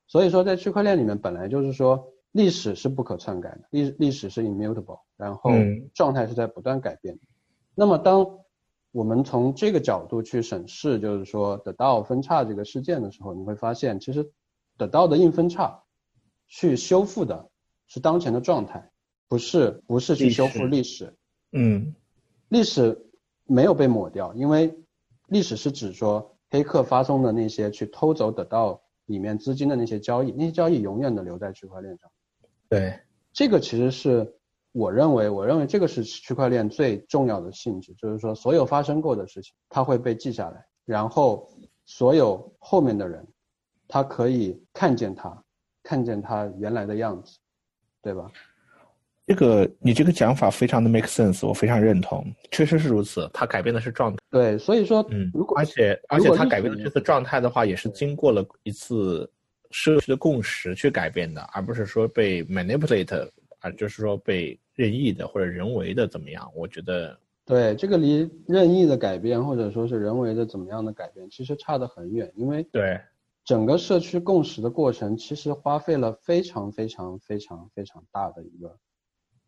[0.08, 5.52] 所以说，在区块链里面本来就是说历史是不可篡改的，历历史是 immutable，然后
[5.94, 7.20] 状态是在不断改变。
[7.76, 8.40] 那么当
[8.92, 14.32] 我们从这个角度去审视，就是说得到分叉这个事件的时候，你会发现其实。
[14.78, 15.84] 得到的硬分叉，
[16.48, 17.50] 去修复的
[17.88, 18.92] 是当前的状态，
[19.28, 21.18] 不是不是去修复历史。
[21.52, 21.96] 嗯，
[22.50, 23.10] 历史
[23.46, 24.78] 没有被抹掉，因为
[25.28, 32.12] 历史是指说黑客发送的那些去偷走得到里面资金的那些交易，那些交易永远的留在区块链上。
[32.70, 33.00] 对，
[33.34, 34.36] 这个其实是
[34.74, 41.50] 我认为，我认为这个是区块链最重要的性质，就是说所有发生过的事情，它会被记下来，然后
[41.86, 43.28] 所有后面的人。
[43.88, 45.43] 他可以看见他，
[45.84, 47.38] 看见他原来的样子，
[48.02, 48.32] 对吧？
[49.26, 53.30] 这个你这个讲法非常的 make sense，我非常认同，确实是如此。
[53.34, 59.30] 他改变的是状态，对，所以说，嗯，如果而且而且他改变的这次状态的话，也是经过了一次
[59.71, 66.50] 社区的共识去改变的，而不是说被 manipulate，啊，就是说被任意的或者人为的怎么样？
[66.56, 72.97] 我觉得，对这个离任意的改变或者说是人为的怎么样的改变，其实差得很远，因为对
[73.48, 78.78] 整个社区共识的过程，其实花费了非常非常非常非常大的一个。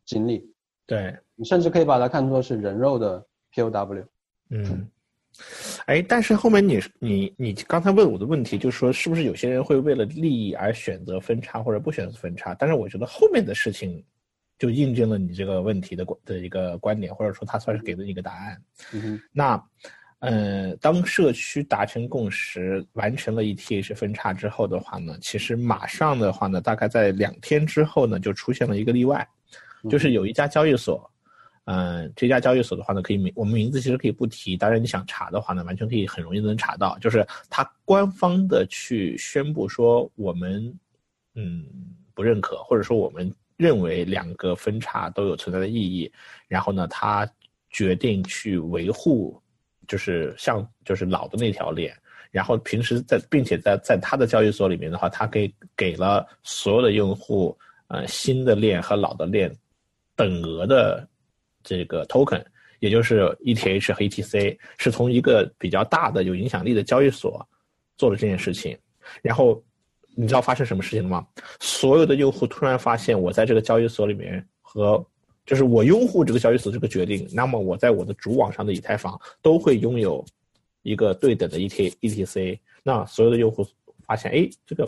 [0.05, 0.51] 精力，
[0.87, 4.03] 对你甚至可以把它看作是人肉的 POW。
[4.49, 4.89] 嗯，
[5.85, 12.55] 哎，但是后面你你你刚才问我的问题，就是说是不是有些人会为了利益而选择分叉或者不选择分叉？
[12.55, 14.03] 但是我觉得后面的事情
[14.57, 18.63] 就印证了你这个问题的的一个观点，或者说他算是给了你一个答案。
[18.93, 19.63] 嗯那，
[20.19, 29.27] 呃，当社区达成共识，完成了 ETH 分叉之后的话呢，其实马上的话呢，大概在两天之后呢，就出现了一个例外。
[29.89, 31.09] 就是有一家交易所，
[31.63, 36.97] 嗯，这家交易所的话呢，可以名我们名字其实可以不提，当然你想查的话呢，完全可以很容易能查到。
[36.99, 40.77] 就是他官方的去宣布说，我们
[41.35, 41.65] 嗯
[42.13, 46.11] 不认可，或者说我们认为两个分叉都有存在的意义。
[46.49, 47.25] 然后呢，他
[47.69, 49.41] 决定去维护，
[49.89, 51.93] 就是像就是老的那条链。
[52.31, 59.53] 然后平时在，并且在在他的交易所里面的话，他给给了所有的用户，呃，新的链和老的链。
[60.15, 61.07] 等额的
[61.63, 62.43] 这个 token，
[62.81, 67.47] 也就是 ETH 和 ETC，是从一个比较大的有影响力的交易所
[67.97, 68.77] 做了这件事情。
[69.21, 69.63] 然后
[70.17, 71.25] 你知道发生什么事情了吗？
[71.61, 75.01] 所有的用户突然发现，我在这个交易所里面和
[75.49, 80.23] 就是我拥护这个交易所这个决定，那么我在我的主网上的以太坊都会拥有
[80.83, 82.59] 一个对等的 ET ETC。
[82.83, 83.67] 那所有的用户
[84.05, 84.87] 发现，哎，这个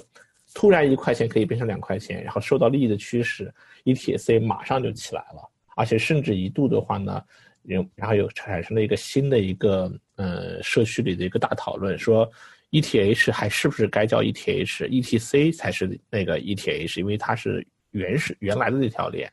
[0.54, 3.52] 突然一块钱可以变成两块钱，然后受到利益的驱使。
[3.86, 7.20] ETC 马上就起来了，而且甚至一度的话呢，
[7.64, 12.32] 有然后又产生了一个新的一个呃社区里的一个大讨论，说
[12.70, 19.28] ETH 还是不是该叫 ETH，ETC 才是那个 ETH，因为它是原始原来的那条链，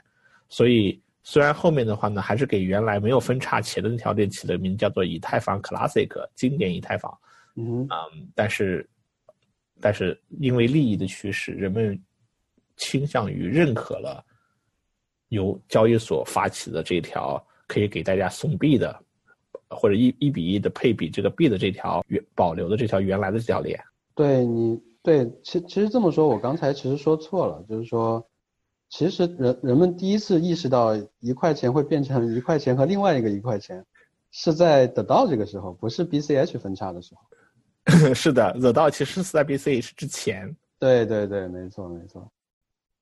[0.49, 7.19] 所以虽然后面的话呢，还是给原来没有分叉前的那条链起了名叫做以太坊 Classic 经典以太坊，
[7.57, 8.89] 嗯嗯，但是
[9.81, 12.01] 但是因为利益的驱使，人们
[12.77, 14.25] 倾向于认可了。
[15.31, 18.99] 由交易所发起的这条可以给大家送币的，
[19.69, 23.79] 或者一一比一的配比这个币的这条原保留的这条原来的这条链。
[24.15, 28.27] 对你对，其其实这么说，我刚才其实说错了，就是说，
[28.89, 33.85] 其实人人们第一次意识到一块钱会变成一块钱和另外一个一块钱，
[34.31, 37.23] 是在得到这个时候，不是 BCH 分叉的时候。
[38.15, 40.55] 是的，得到其实是在 BCH 之前。
[40.79, 42.31] 对对对，没错没错。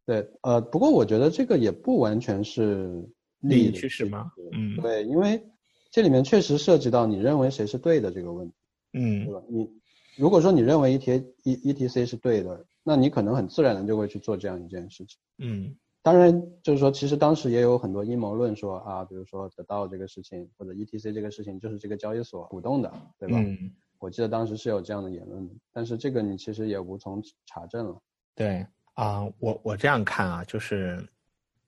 [0.05, 3.05] 对，呃，不过我觉得这个也不完全是
[3.41, 4.31] 利益趋势吗？
[4.53, 5.45] 嗯，对，因为
[5.91, 8.55] 这里面确实涉及到你认为谁是对的这个问题，
[8.93, 9.43] 嗯，对吧？
[9.49, 9.69] 你
[10.17, 15.19] 如果说你认为 E T E E T C 是对的，那你可能很自然的就会去做这样一件事情。
[15.39, 23.39] 嗯，当然就是说，其实当时也有很多阴谋论说啊，比如说得到这个事情或者 E T C 这个事情就是这个交易所鼓动的，对吧？
[23.41, 28.01] 嗯，我记得当时是有这样的言论的，但是这个你其实也无从查证了。
[28.37, 28.65] 对。
[28.95, 31.07] 啊，我我这样看啊，就是，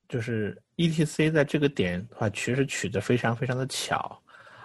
[0.09, 4.19] 就是 E T C 在这个点的话，其实取得非常非常的巧，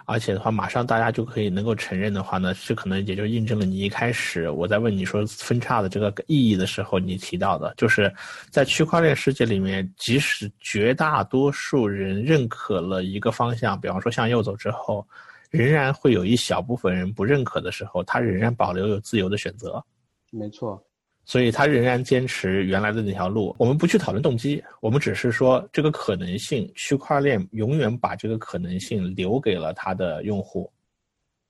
[0.06, 8.12] 而且的话，马上大家就可以能够承认的话呢，这可能也就印证了你一开始我在问你说分叉的这个意义的时候，你提到的，就是
[8.50, 15.06] 在区块链世界里面，即使绝大多数人认可了一个方向，比方说向右走之后，
[15.50, 19.82] 仍然会有一小部分人不认可的时候，他仍然保留有自由的选择。
[20.30, 20.82] 没错。
[21.26, 23.54] 所以他仍然坚持原来的那条路。
[23.58, 30.70] 我们不去讨论动机，我们只是说这个可能性，区块链永远把这个可能性留给了他的用户。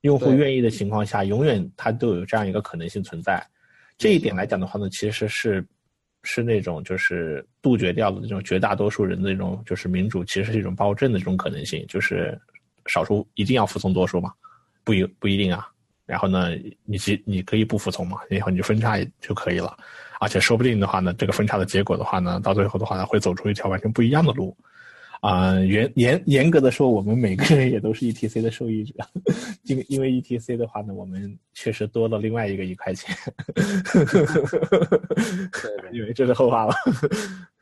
[0.01, 3.45] 用户愿意的情况下，永远他都有这样一个可能性存在。
[3.97, 5.65] 这一点来讲的话呢，其实是
[6.23, 12.39] 是那种就是杜绝掉的那种绝大多数人的那种就是民主，其实是一种暴政的这种可能性，就是
[12.85, 14.31] 少数一定要服从多数嘛？
[14.83, 15.67] 不一不一定啊。
[16.05, 16.49] 然后呢，
[16.83, 19.75] 你其你可以不服从嘛，然后你就分叉就可以了，
[20.19, 24.55] 而且说不定的话呢，这个分叉的结果的话呢，到最后的话呢，会走出一条完全不一样的路，
[25.21, 28.93] 啊，严严严格的说，我们每个人也都是 ETC 的受益者，
[29.63, 33.15] 因 因为 ETC 的话呢，我们确实多了另外一个一块钱，
[35.91, 36.73] 因为这是后话了，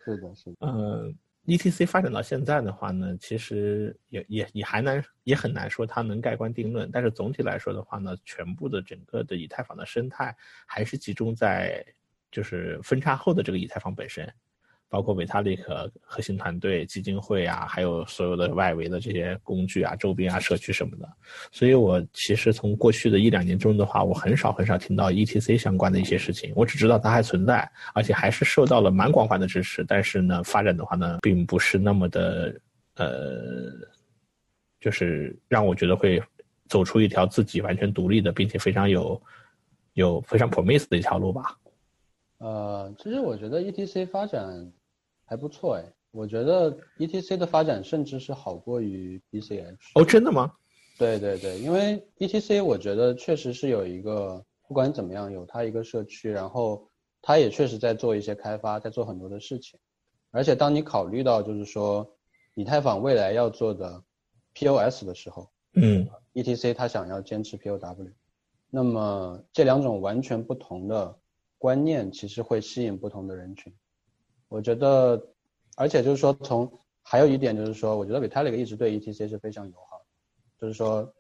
[0.03, 1.07] 是的，是的，嗯。
[1.09, 1.15] E
[1.45, 6.89] E T C 发展到现在的话呢，其实也也也还难，也很难说它能盖棺定论。
[6.91, 10.33] 但是总体来说的话呢，全部的整个的以太坊的生态
[10.65, 11.85] 还是集中在
[12.31, 14.33] 就是分叉后的这个以太坊本身，
[14.93, 21.09] 包括维塔利克核心团队、基金会啊，还有所有的外围的这些工具啊、周边啊、社区什么的。
[21.51, 26.53] 所以我其实从过去的一两年中的话，我很少很少听到 ETC 相关的一些事情。
[26.55, 29.83] 我只知道它还存在，而且还是受到了蛮广泛的支持。
[29.83, 32.55] 但是呢，发展的话呢，并不是那么的
[32.97, 33.71] 呃，
[34.79, 36.21] 就是让我觉得会
[36.67, 39.19] 走出一条自己完全独立的，并且非常有
[39.93, 41.57] 有非常 promise 的一条路吧。
[42.37, 44.71] 呃，其实我觉得 ETC 发展。
[45.33, 49.77] 还不错哎，我觉得 E T C 的发展甚至是好过于 B C H。
[49.95, 50.53] 哦，真的吗？
[50.99, 56.87] 对对对，因为 E T C 我觉得确实是有一个，不管怎么样，有它一个社区，然后
[57.19, 59.79] 它也确实在做一些开发，在做很多的事情。
[60.29, 62.07] 而且当你考虑到就是说
[62.53, 64.03] 以太坊未来要做的
[64.53, 68.11] P O S 的时候，嗯，E T C 它想要坚持 P O W，
[68.69, 71.17] 那么这两种完全不同的
[71.57, 73.73] 观念其实会吸引不同的人群。
[74.53, 75.19] 我觉得，
[75.75, 80.05] 而且就是说，从还有一点就是说，我觉得 Vitalik 一直对 ETC 是非常友好，
[80.61, 81.11] 就是说，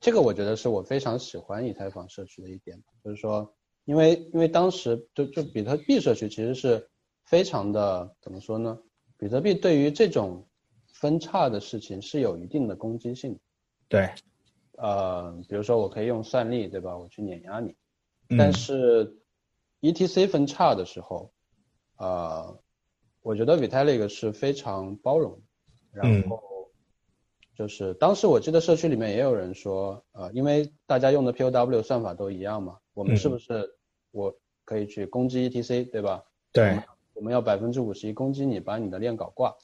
[0.00, 6.90] 这个我觉得是我非常喜欢以太坊社区的一点，就是说，因为因为当时就就比特币社区其实是
[7.26, 8.76] 非常的怎么说呢？
[9.16, 10.44] 比特币对于这种
[10.92, 13.38] 分叉的事情是有一定的攻击性，
[13.88, 14.10] 对，
[14.78, 16.98] 呃，比如说我可以用算力，对吧？
[16.98, 17.76] 我去碾压你，
[18.36, 19.16] 但是
[19.80, 21.30] ETC 分叉的时候，
[21.96, 22.60] 呃。
[23.22, 25.38] 我觉得 Vitalik 是非常包容，
[25.92, 26.40] 然后
[27.54, 33.76] 就是当时我记得社区里面也有人说，呃，因为大家用的 POW 算法都一样嘛，我们是不是
[34.10, 36.24] 我可以去攻击 ETC，对吧？
[36.50, 36.80] 对，
[37.12, 39.54] 我们要百分之五十一攻击你，把你的链搞挂。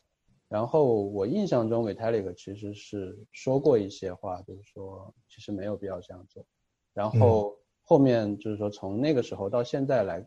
[0.49, 6.45] 然后我印象中 Vitalik 其实是说过一些话，就是说其实没有必要这样做。
[6.93, 10.27] 然后后面就是说从那个时候到现在来。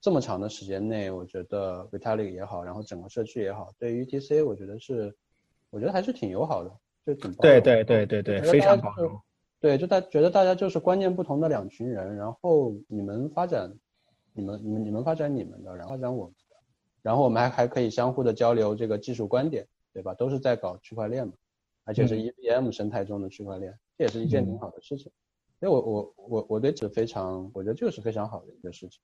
[0.00, 5.14] 这么长的时间内，我觉得 Vitalik 也好，然后整个社区也好，对于 ETC，我觉得是，
[5.70, 6.70] 我觉得还是挺友好的，
[7.04, 9.18] 就挺对对对对对，非常包容。
[9.58, 13.74] 对，就大觉得大家就是观念不同的两群人，然后你们发展，
[14.32, 16.56] 你们你们你们发展你们的，然后发展我们的，
[17.02, 20.14] 然后我们还还可以相互的交流这个技术观点，对吧？
[20.14, 21.32] 都是在搞区块链嘛，
[21.84, 25.10] 而且是 EVM 生态中的区块链，这也是一件挺好的事情。
[25.58, 29.00] 所以我我我我对此非常，我觉得这个是非常好的一个事情。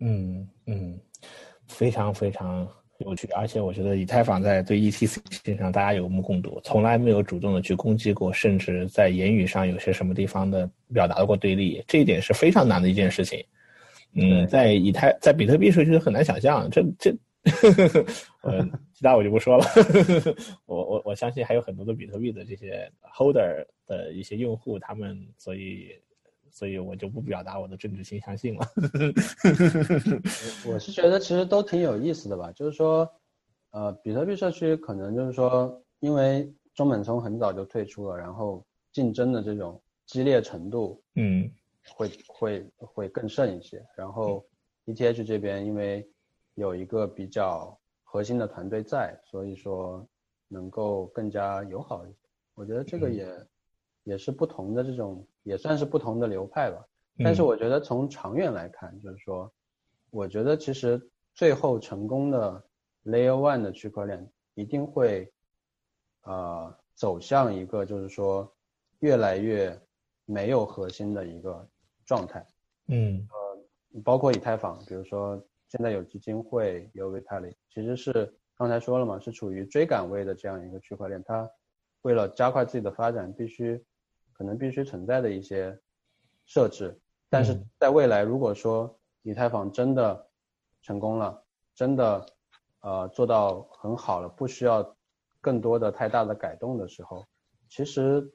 [0.00, 0.98] 嗯嗯，
[1.68, 2.66] 非常非常
[2.98, 13.44] 有趣，而且我觉得以太坊在对 ETC 上大家有目共睹，从来没有主动的去攻击过，甚至在言语上有些什么地方的表达过对立，这一点是非常难的一件事情。
[14.14, 17.14] 嗯，在以太在比特币社区很难想象，这这，
[18.42, 19.64] 呃， 其他我就不说了。
[20.66, 25.90] 我我我相信还有很多的比特币的这些 holder 的一些用户，他们所以。
[26.50, 28.66] 所以我就不表达我的政治倾向性了。
[30.66, 33.10] 我 是觉得其实都挺有意思的吧，就是说，
[33.70, 41.50] 呃，比特币社区可能就是说，因为中本聪很早就退出了，然后竞争的这种激烈程度，嗯，
[41.94, 43.84] 会会会更甚一些。
[43.96, 44.44] 然后
[44.86, 46.08] ETH 这边因为
[46.54, 50.06] 有一个比较核心的团队在，所以说
[50.48, 52.28] 能够更加友好一些。
[52.54, 53.26] 我觉得这个也
[54.04, 55.26] 也是不同的这种。
[55.42, 56.84] 也算是不同的流派吧，
[57.24, 59.50] 但是我觉得从长远来看，就是说，
[60.10, 61.00] 我觉得其实
[61.34, 62.62] 最后成功的
[63.04, 65.32] Layer One 的区块链一定会，
[66.24, 68.52] 呃，走向一个就是说
[68.98, 69.80] 越来越
[70.26, 71.66] 没有核心的一个
[72.04, 72.46] 状态。
[72.88, 81.50] 嗯，呃，包括以太坊，比如说现在有基金会，有 Vitalik，其实是刚才说了嘛，是处于追赶位的这样一个区块链，它
[82.02, 83.82] 为了加快自己的发展，必须。
[84.40, 85.78] 可能必须存在的一些
[86.46, 90.26] 设置，但是在未来，如果说以太坊真的
[90.80, 92.26] 成功了，真的
[92.80, 94.96] 呃做到很好了，不需要
[95.42, 97.22] 更多的太大的改动的时候，
[97.68, 98.26] 其实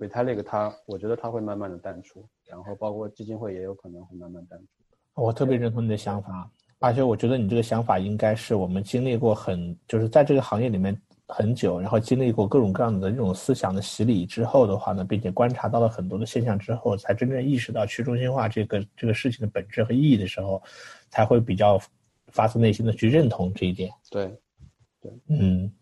[0.00, 4.66] Vitalik 它，我觉得他会慢慢的淡出，然后包括基金会也有可能会慢慢淡出。
[5.14, 6.50] 我特别认同你的想法，
[6.80, 11.00] 而且我觉得你这个想法应该是我们经历过很，就是在这个行业里面。
[11.30, 20.62] 很久，然后经历过各种各样的这种思想的洗礼之后的话呢，并且观察到了很多的现象之后，才真正意识到去中心化这个这个事情的本质和意义的时候，
[21.08, 21.80] 才会比较
[22.28, 23.90] 发自内心的去认同这一点。
[24.10, 24.30] 对，
[25.00, 25.72] 对，嗯，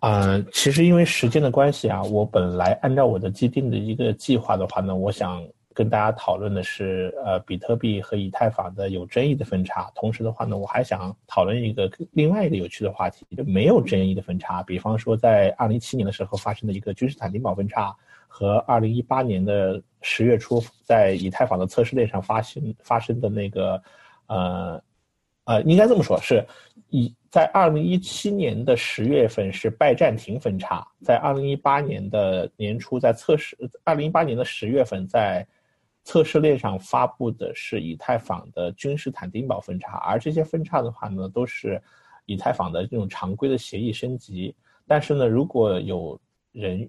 [0.00, 5.44] 啊，其实因为时间的关系啊，我本来按照我的既定的一个计划的话呢，我想。
[5.74, 9.90] 跟大家讨论的是，呃，比特币和以太坊的有争议的分叉。
[9.94, 14.62] 同时的话呢，我还想讨论一个另外一个有趣的话题，就没有争议的分叉。
[14.62, 17.94] 比方说，在二零一七年的时候发生的一个君士坦丁堡分叉，
[18.28, 23.82] 和二零一八年的十月初在以太坊的测试链上发生发生的那个，
[24.26, 24.82] 呃，
[25.44, 26.44] 呃，应该这么说，是
[26.90, 35.46] 以在二零一七年的十月份是拜占庭分叉，在二零一八年的年初在测试，二零一八年的十月份在
[36.04, 41.80] 测试链上发布的是以太坊的君士坦丁堡分叉，而这些分叉的话呢，都是
[42.26, 44.54] 以太坊的这种常规的协议升级。
[44.86, 46.88] 但是呢，如果有人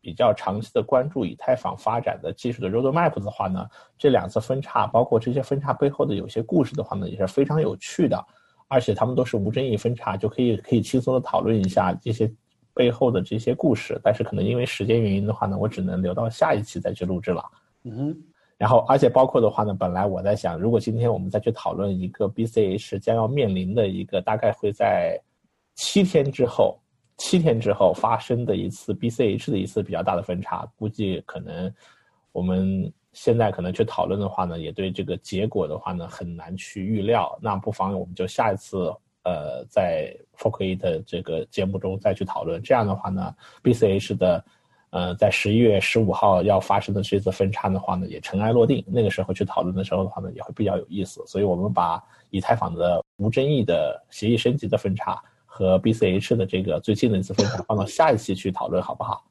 [0.00, 3.68] 比较长期的关注以太坊发展的技术的 roadmap 的话呢，
[3.98, 8.24] 这两次分叉，包括这些分叉背后的有些故事的话呢，也是非常有趣的，
[8.68, 12.32] 而且他们都是无争议分叉，就可以可以轻松的讨论一下这些
[12.72, 14.00] 背后的这些故事。
[14.02, 17.44] 但是可能因为时间原因的话呢，我只能留到下一期再去录制了。
[17.84, 18.16] 嗯，
[18.58, 25.18] 然后而且包括的话呢，本来我在想，如果今天我们再去讨论一个 BCH 将要面临的一个大概会在
[25.76, 26.78] 七天之后。
[27.20, 31.74] 七天之后发生的一次 BCH 的一次比较大的分叉，估计可能
[32.30, 37.36] 我们现在可能去讨论的话呢，也对这个结果的话呢很难去预料。
[37.42, 38.94] 那不妨我们就下一次
[39.24, 42.62] 呃在 Fork e 的这个节目中再去讨论。
[42.62, 43.34] 这样的话呢
[43.64, 44.44] ，BCH 的
[44.90, 48.84] 呃在十一月十五号要发生的这次分叉的话呢，也尘埃落定。
[48.86, 51.22] 那个时候去讨论的时候的话呢，也会比较有意思。
[51.26, 55.20] 所以我们把以太坊的无争议的协议升级的分叉。
[55.50, 59.24] 和 BCH 的这个最近的一次分享放到下一期去讨论，好不好？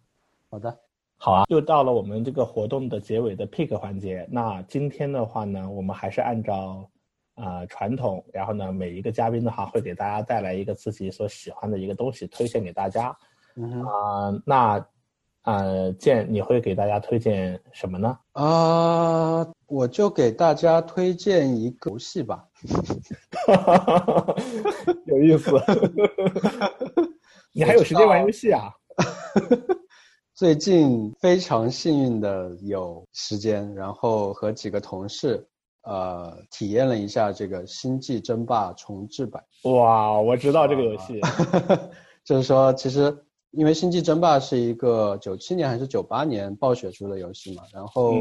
[0.49, 0.77] 好的，
[1.15, 1.45] 好啊。
[1.47, 4.27] 又到了我们这个活动的结尾的 pick 环节。
[4.29, 6.89] 那今天的话呢，我们还是按照
[7.35, 13.15] 啊传统，然后呢，每一个嘉宾的话会给大家带来一个自己所喜欢的一个东西推荐给大家。
[13.85, 14.85] 啊，那
[15.47, 18.17] 呃，建你会给大家推荐什么呢？
[18.33, 22.43] 啊，我就给大家推荐一个游戏吧。
[25.05, 25.51] 有意思，
[27.55, 28.69] 你还有时间玩游戏啊？
[30.35, 35.47] 最近非常幸运的有时间，然后和几个同事，
[35.83, 39.41] 呃，体验了一下这个《星际争霸》重置版。
[39.63, 41.21] 哇，我知道这个游戏，
[42.25, 43.17] 就是说，其实
[43.57, 48.13] 因为《星际争霸》是一个九七年还是九八年暴雪出的游戏嘛，然后。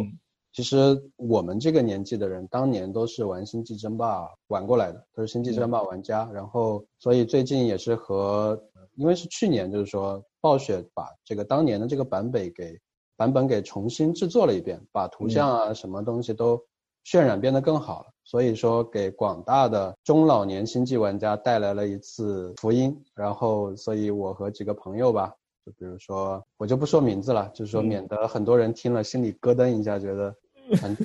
[0.52, 6.26] 其实我们这个年纪的人，当年都是玩星际争霸玩过来的，都是星际争霸玩家。
[6.32, 8.58] 然后，所以最近也是和，
[8.94, 12.74] 因为是去年，就是说暴雪把这个当年的这个版本给
[13.18, 16.58] 版本给重新制作了一遍，把图像啊什么东西都
[17.06, 18.06] 渲染变得更好了。
[18.24, 23.00] 所以说，给广大的中老年星际玩家带来了一次福音。
[23.14, 25.32] 然后，所以我和几个朋友吧，
[25.64, 30.34] 就比如说我就不说名字了，就是说免得很多人听了心里咯噔一下，觉得。
[30.76, 30.96] 团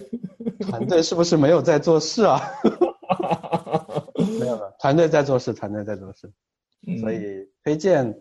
[0.61, 2.41] 团队是不是没有在做事啊？
[4.39, 6.31] 没有了，团队在做事，团队在做事。
[6.99, 8.19] 所以推荐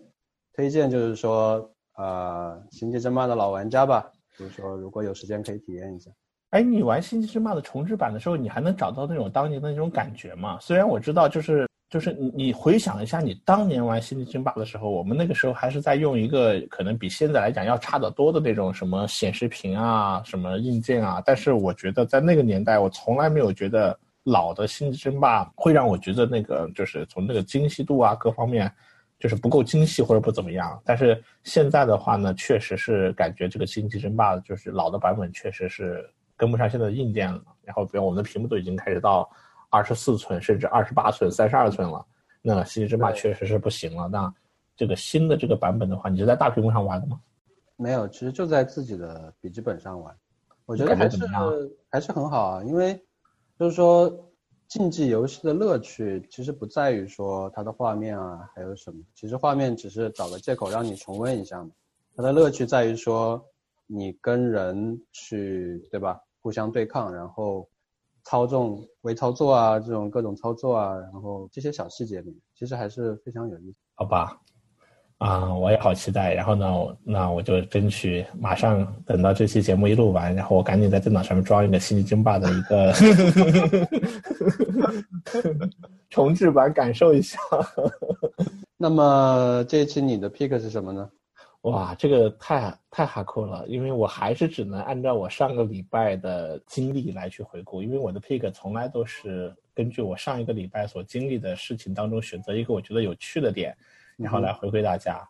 [0.53, 6.11] 推荐就是说，呃，星际争霸的老玩家吧，就是说如果有时间可以体验一下。
[6.51, 10.59] 哎，你玩星际争霸的重置版的时候，你还能找到那种当年的那种感觉吗？
[10.61, 11.67] 虽然我知道就是。
[11.91, 21.21] 就是你，你回想一下，你当年玩《星际争霸》的时候，我们那个时候还是在用一个可能比现在来讲要差得多的那种什么显示屏啊、什么硬件啊。
[21.27, 28.71] 但是我觉得在那个年代，我从来没有觉得老的《星际争霸》会让我觉得那个就是从那个精细度啊各方面
[29.19, 30.81] 就是不够精细或者不怎么样。
[30.85, 36.09] 但是现在的话呢，确实是感觉这个《星际争霸》就是老的版本确实是
[36.41, 37.43] 跟不上现在的硬件了。
[37.63, 39.31] 然后比如我们的屏幕都已经开始到。
[39.73, 42.05] 二十四寸甚至二十八寸、三十二寸了，
[42.43, 44.09] 那《星际争霸》确实是不行了。
[44.09, 44.35] 那
[44.77, 47.21] 这个新的这个版本的话，你是在大屏幕上玩的吗？
[47.77, 50.13] 没有，其实就在自己的笔记本上玩。
[50.67, 51.19] 我觉得还是
[51.89, 53.01] 还是很好啊，因为
[53.61, 54.13] 就是说
[54.67, 59.01] 竞技游戏的乐趣其实不在于说它的画面啊，还有什么。
[59.15, 61.71] 其实画面只是找个借口让你重温一下嘛。
[62.17, 63.41] 它的乐趣在于说
[63.87, 67.69] 你跟人去对吧，互相对抗，然后。
[68.23, 73.79] 操纵、微操作啊，这种各种操作啊，然后这些小细节里面，其实还是非常有意思。
[73.95, 74.39] 好吧，
[75.17, 76.35] 啊，我也好期待。
[76.35, 76.67] 然后呢，
[77.03, 82.93] 那我就争取马上等到这期节目一录完，然后我赶紧在电脑上面装一个《星际争霸》的一个
[86.11, 87.39] 重置版，感受一下。
[88.77, 91.11] 那么这一期你的 pick 是什么呢？
[91.63, 103.77] 哇，这个太太哈酷了，因为我还是只能按照我上个礼拜的经历来去回顾，因为我的 pick 从来都是根据我上一个礼拜所经历的事情当中选择一个我觉得有趣的点，
[104.17, 105.21] 然后来回馈大家。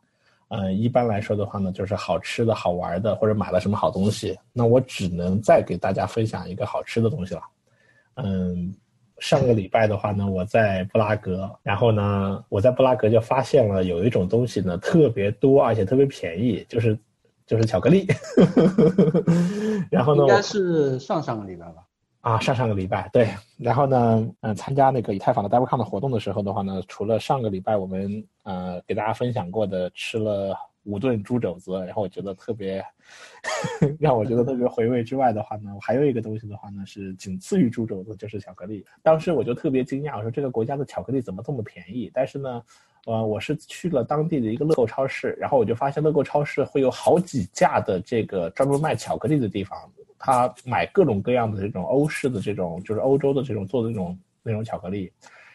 [0.50, 7.42] 嗯，一般来说的话呢，就是好吃的好玩的或者买了什么好东西，那我只能再给大家分享一个好吃的东西了。
[8.14, 8.72] 嗯。
[9.20, 16.98] 上个礼拜的话呢，我在布拉格，然后呢，我在布拉格就发现了有一种东西呢，特别多，而且特别便宜，就是
[17.46, 18.06] 就是巧克力。
[19.90, 21.84] 然后呢，应该是上上个礼拜吧？
[22.22, 30.54] 啊，上上个礼拜对，然后呢，嗯，参加那个以太坊的 DevCon 的活动的时候的话呢，除了上个礼拜我们呃给大家分享过的吃了
[30.84, 32.84] 五顿猪肘子，然后我觉得特别
[33.98, 38.84] 让我觉得特别回味之外的话呢，我还有一个东西的话呢是仅次于猪肘子就是巧克力。
[39.02, 42.10] 当时我就特别惊讶，我说这个国家的巧克力怎么这么便宜？
[42.14, 42.62] 但是呢，
[43.06, 49.78] 呃，我是去了当地的一个乐购超市，然后我就发现乐购超市会有好几架的这个专门卖巧克力的地方。
[50.22, 55.10] 他买各种各样的这种欧式的这种，就是欧洲的这种做的那种那种巧克力，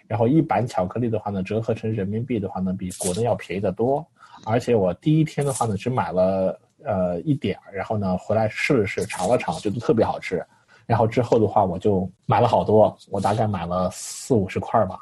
[0.08, 4.06] 然后一板巧克力的话呢，折合成人民币的话呢，比国内要便宜得多。
[4.46, 10.46] 而且我第一天的话呢，只买了呃一点然后呢回来试了试，尝了尝，觉得特别好吃。
[10.86, 15.00] 然后之后的话，我就买了好多，我大概买了四五十块吧。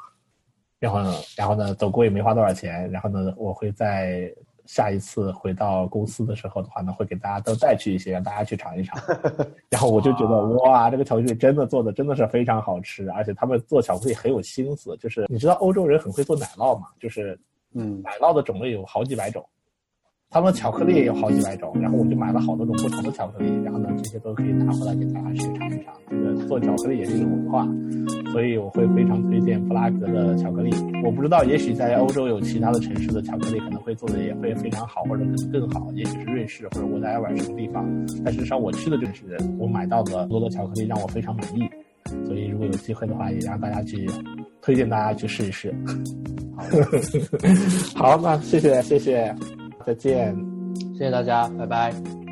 [0.78, 1.00] 然后，
[1.36, 2.90] 然后呢，走过也没花多少钱。
[2.90, 4.32] 然后呢，我会在。
[4.66, 8.98] 下一次回到公司的时候的话呢，会给大家都带去一些，让大家去尝一尝。
[9.68, 14.96] 然后我就觉得哇，这个巧克力真的做的真的是非常好吃，而且他们做巧克力很有心思。
[14.96, 16.88] 就是你知道欧洲人很会做奶酪嘛？
[16.98, 17.38] 就是
[17.74, 19.44] 嗯，奶酪的种类有好几百种。
[20.34, 25.94] 他们巧克力也有好几百种，然后我就买了好多种不同的巧克力，然后呢，这些都可以拿回来给大家去尝一尝。
[26.10, 27.68] 这个做巧克力也是一种文化，
[28.32, 30.74] 所以我会非常推荐布拉格的巧克力。
[31.04, 37.88] 我不知道，也许在欧洲有其他的城市的巧克力可能会做的也会非常好，或者可能更好，也许是瑞士或者我在玩什么地方。
[38.24, 39.22] 但至少我去的这个是
[39.56, 41.62] 我买到的多的巧克力让我非常满意，
[42.26, 44.04] 所以如果有机会的话，也让大家去
[44.60, 45.72] 推荐大家去试一试。
[47.94, 49.32] 好，好，那谢谢谢谢。
[49.84, 50.34] 再见，
[50.94, 52.23] 谢谢大家，拜拜。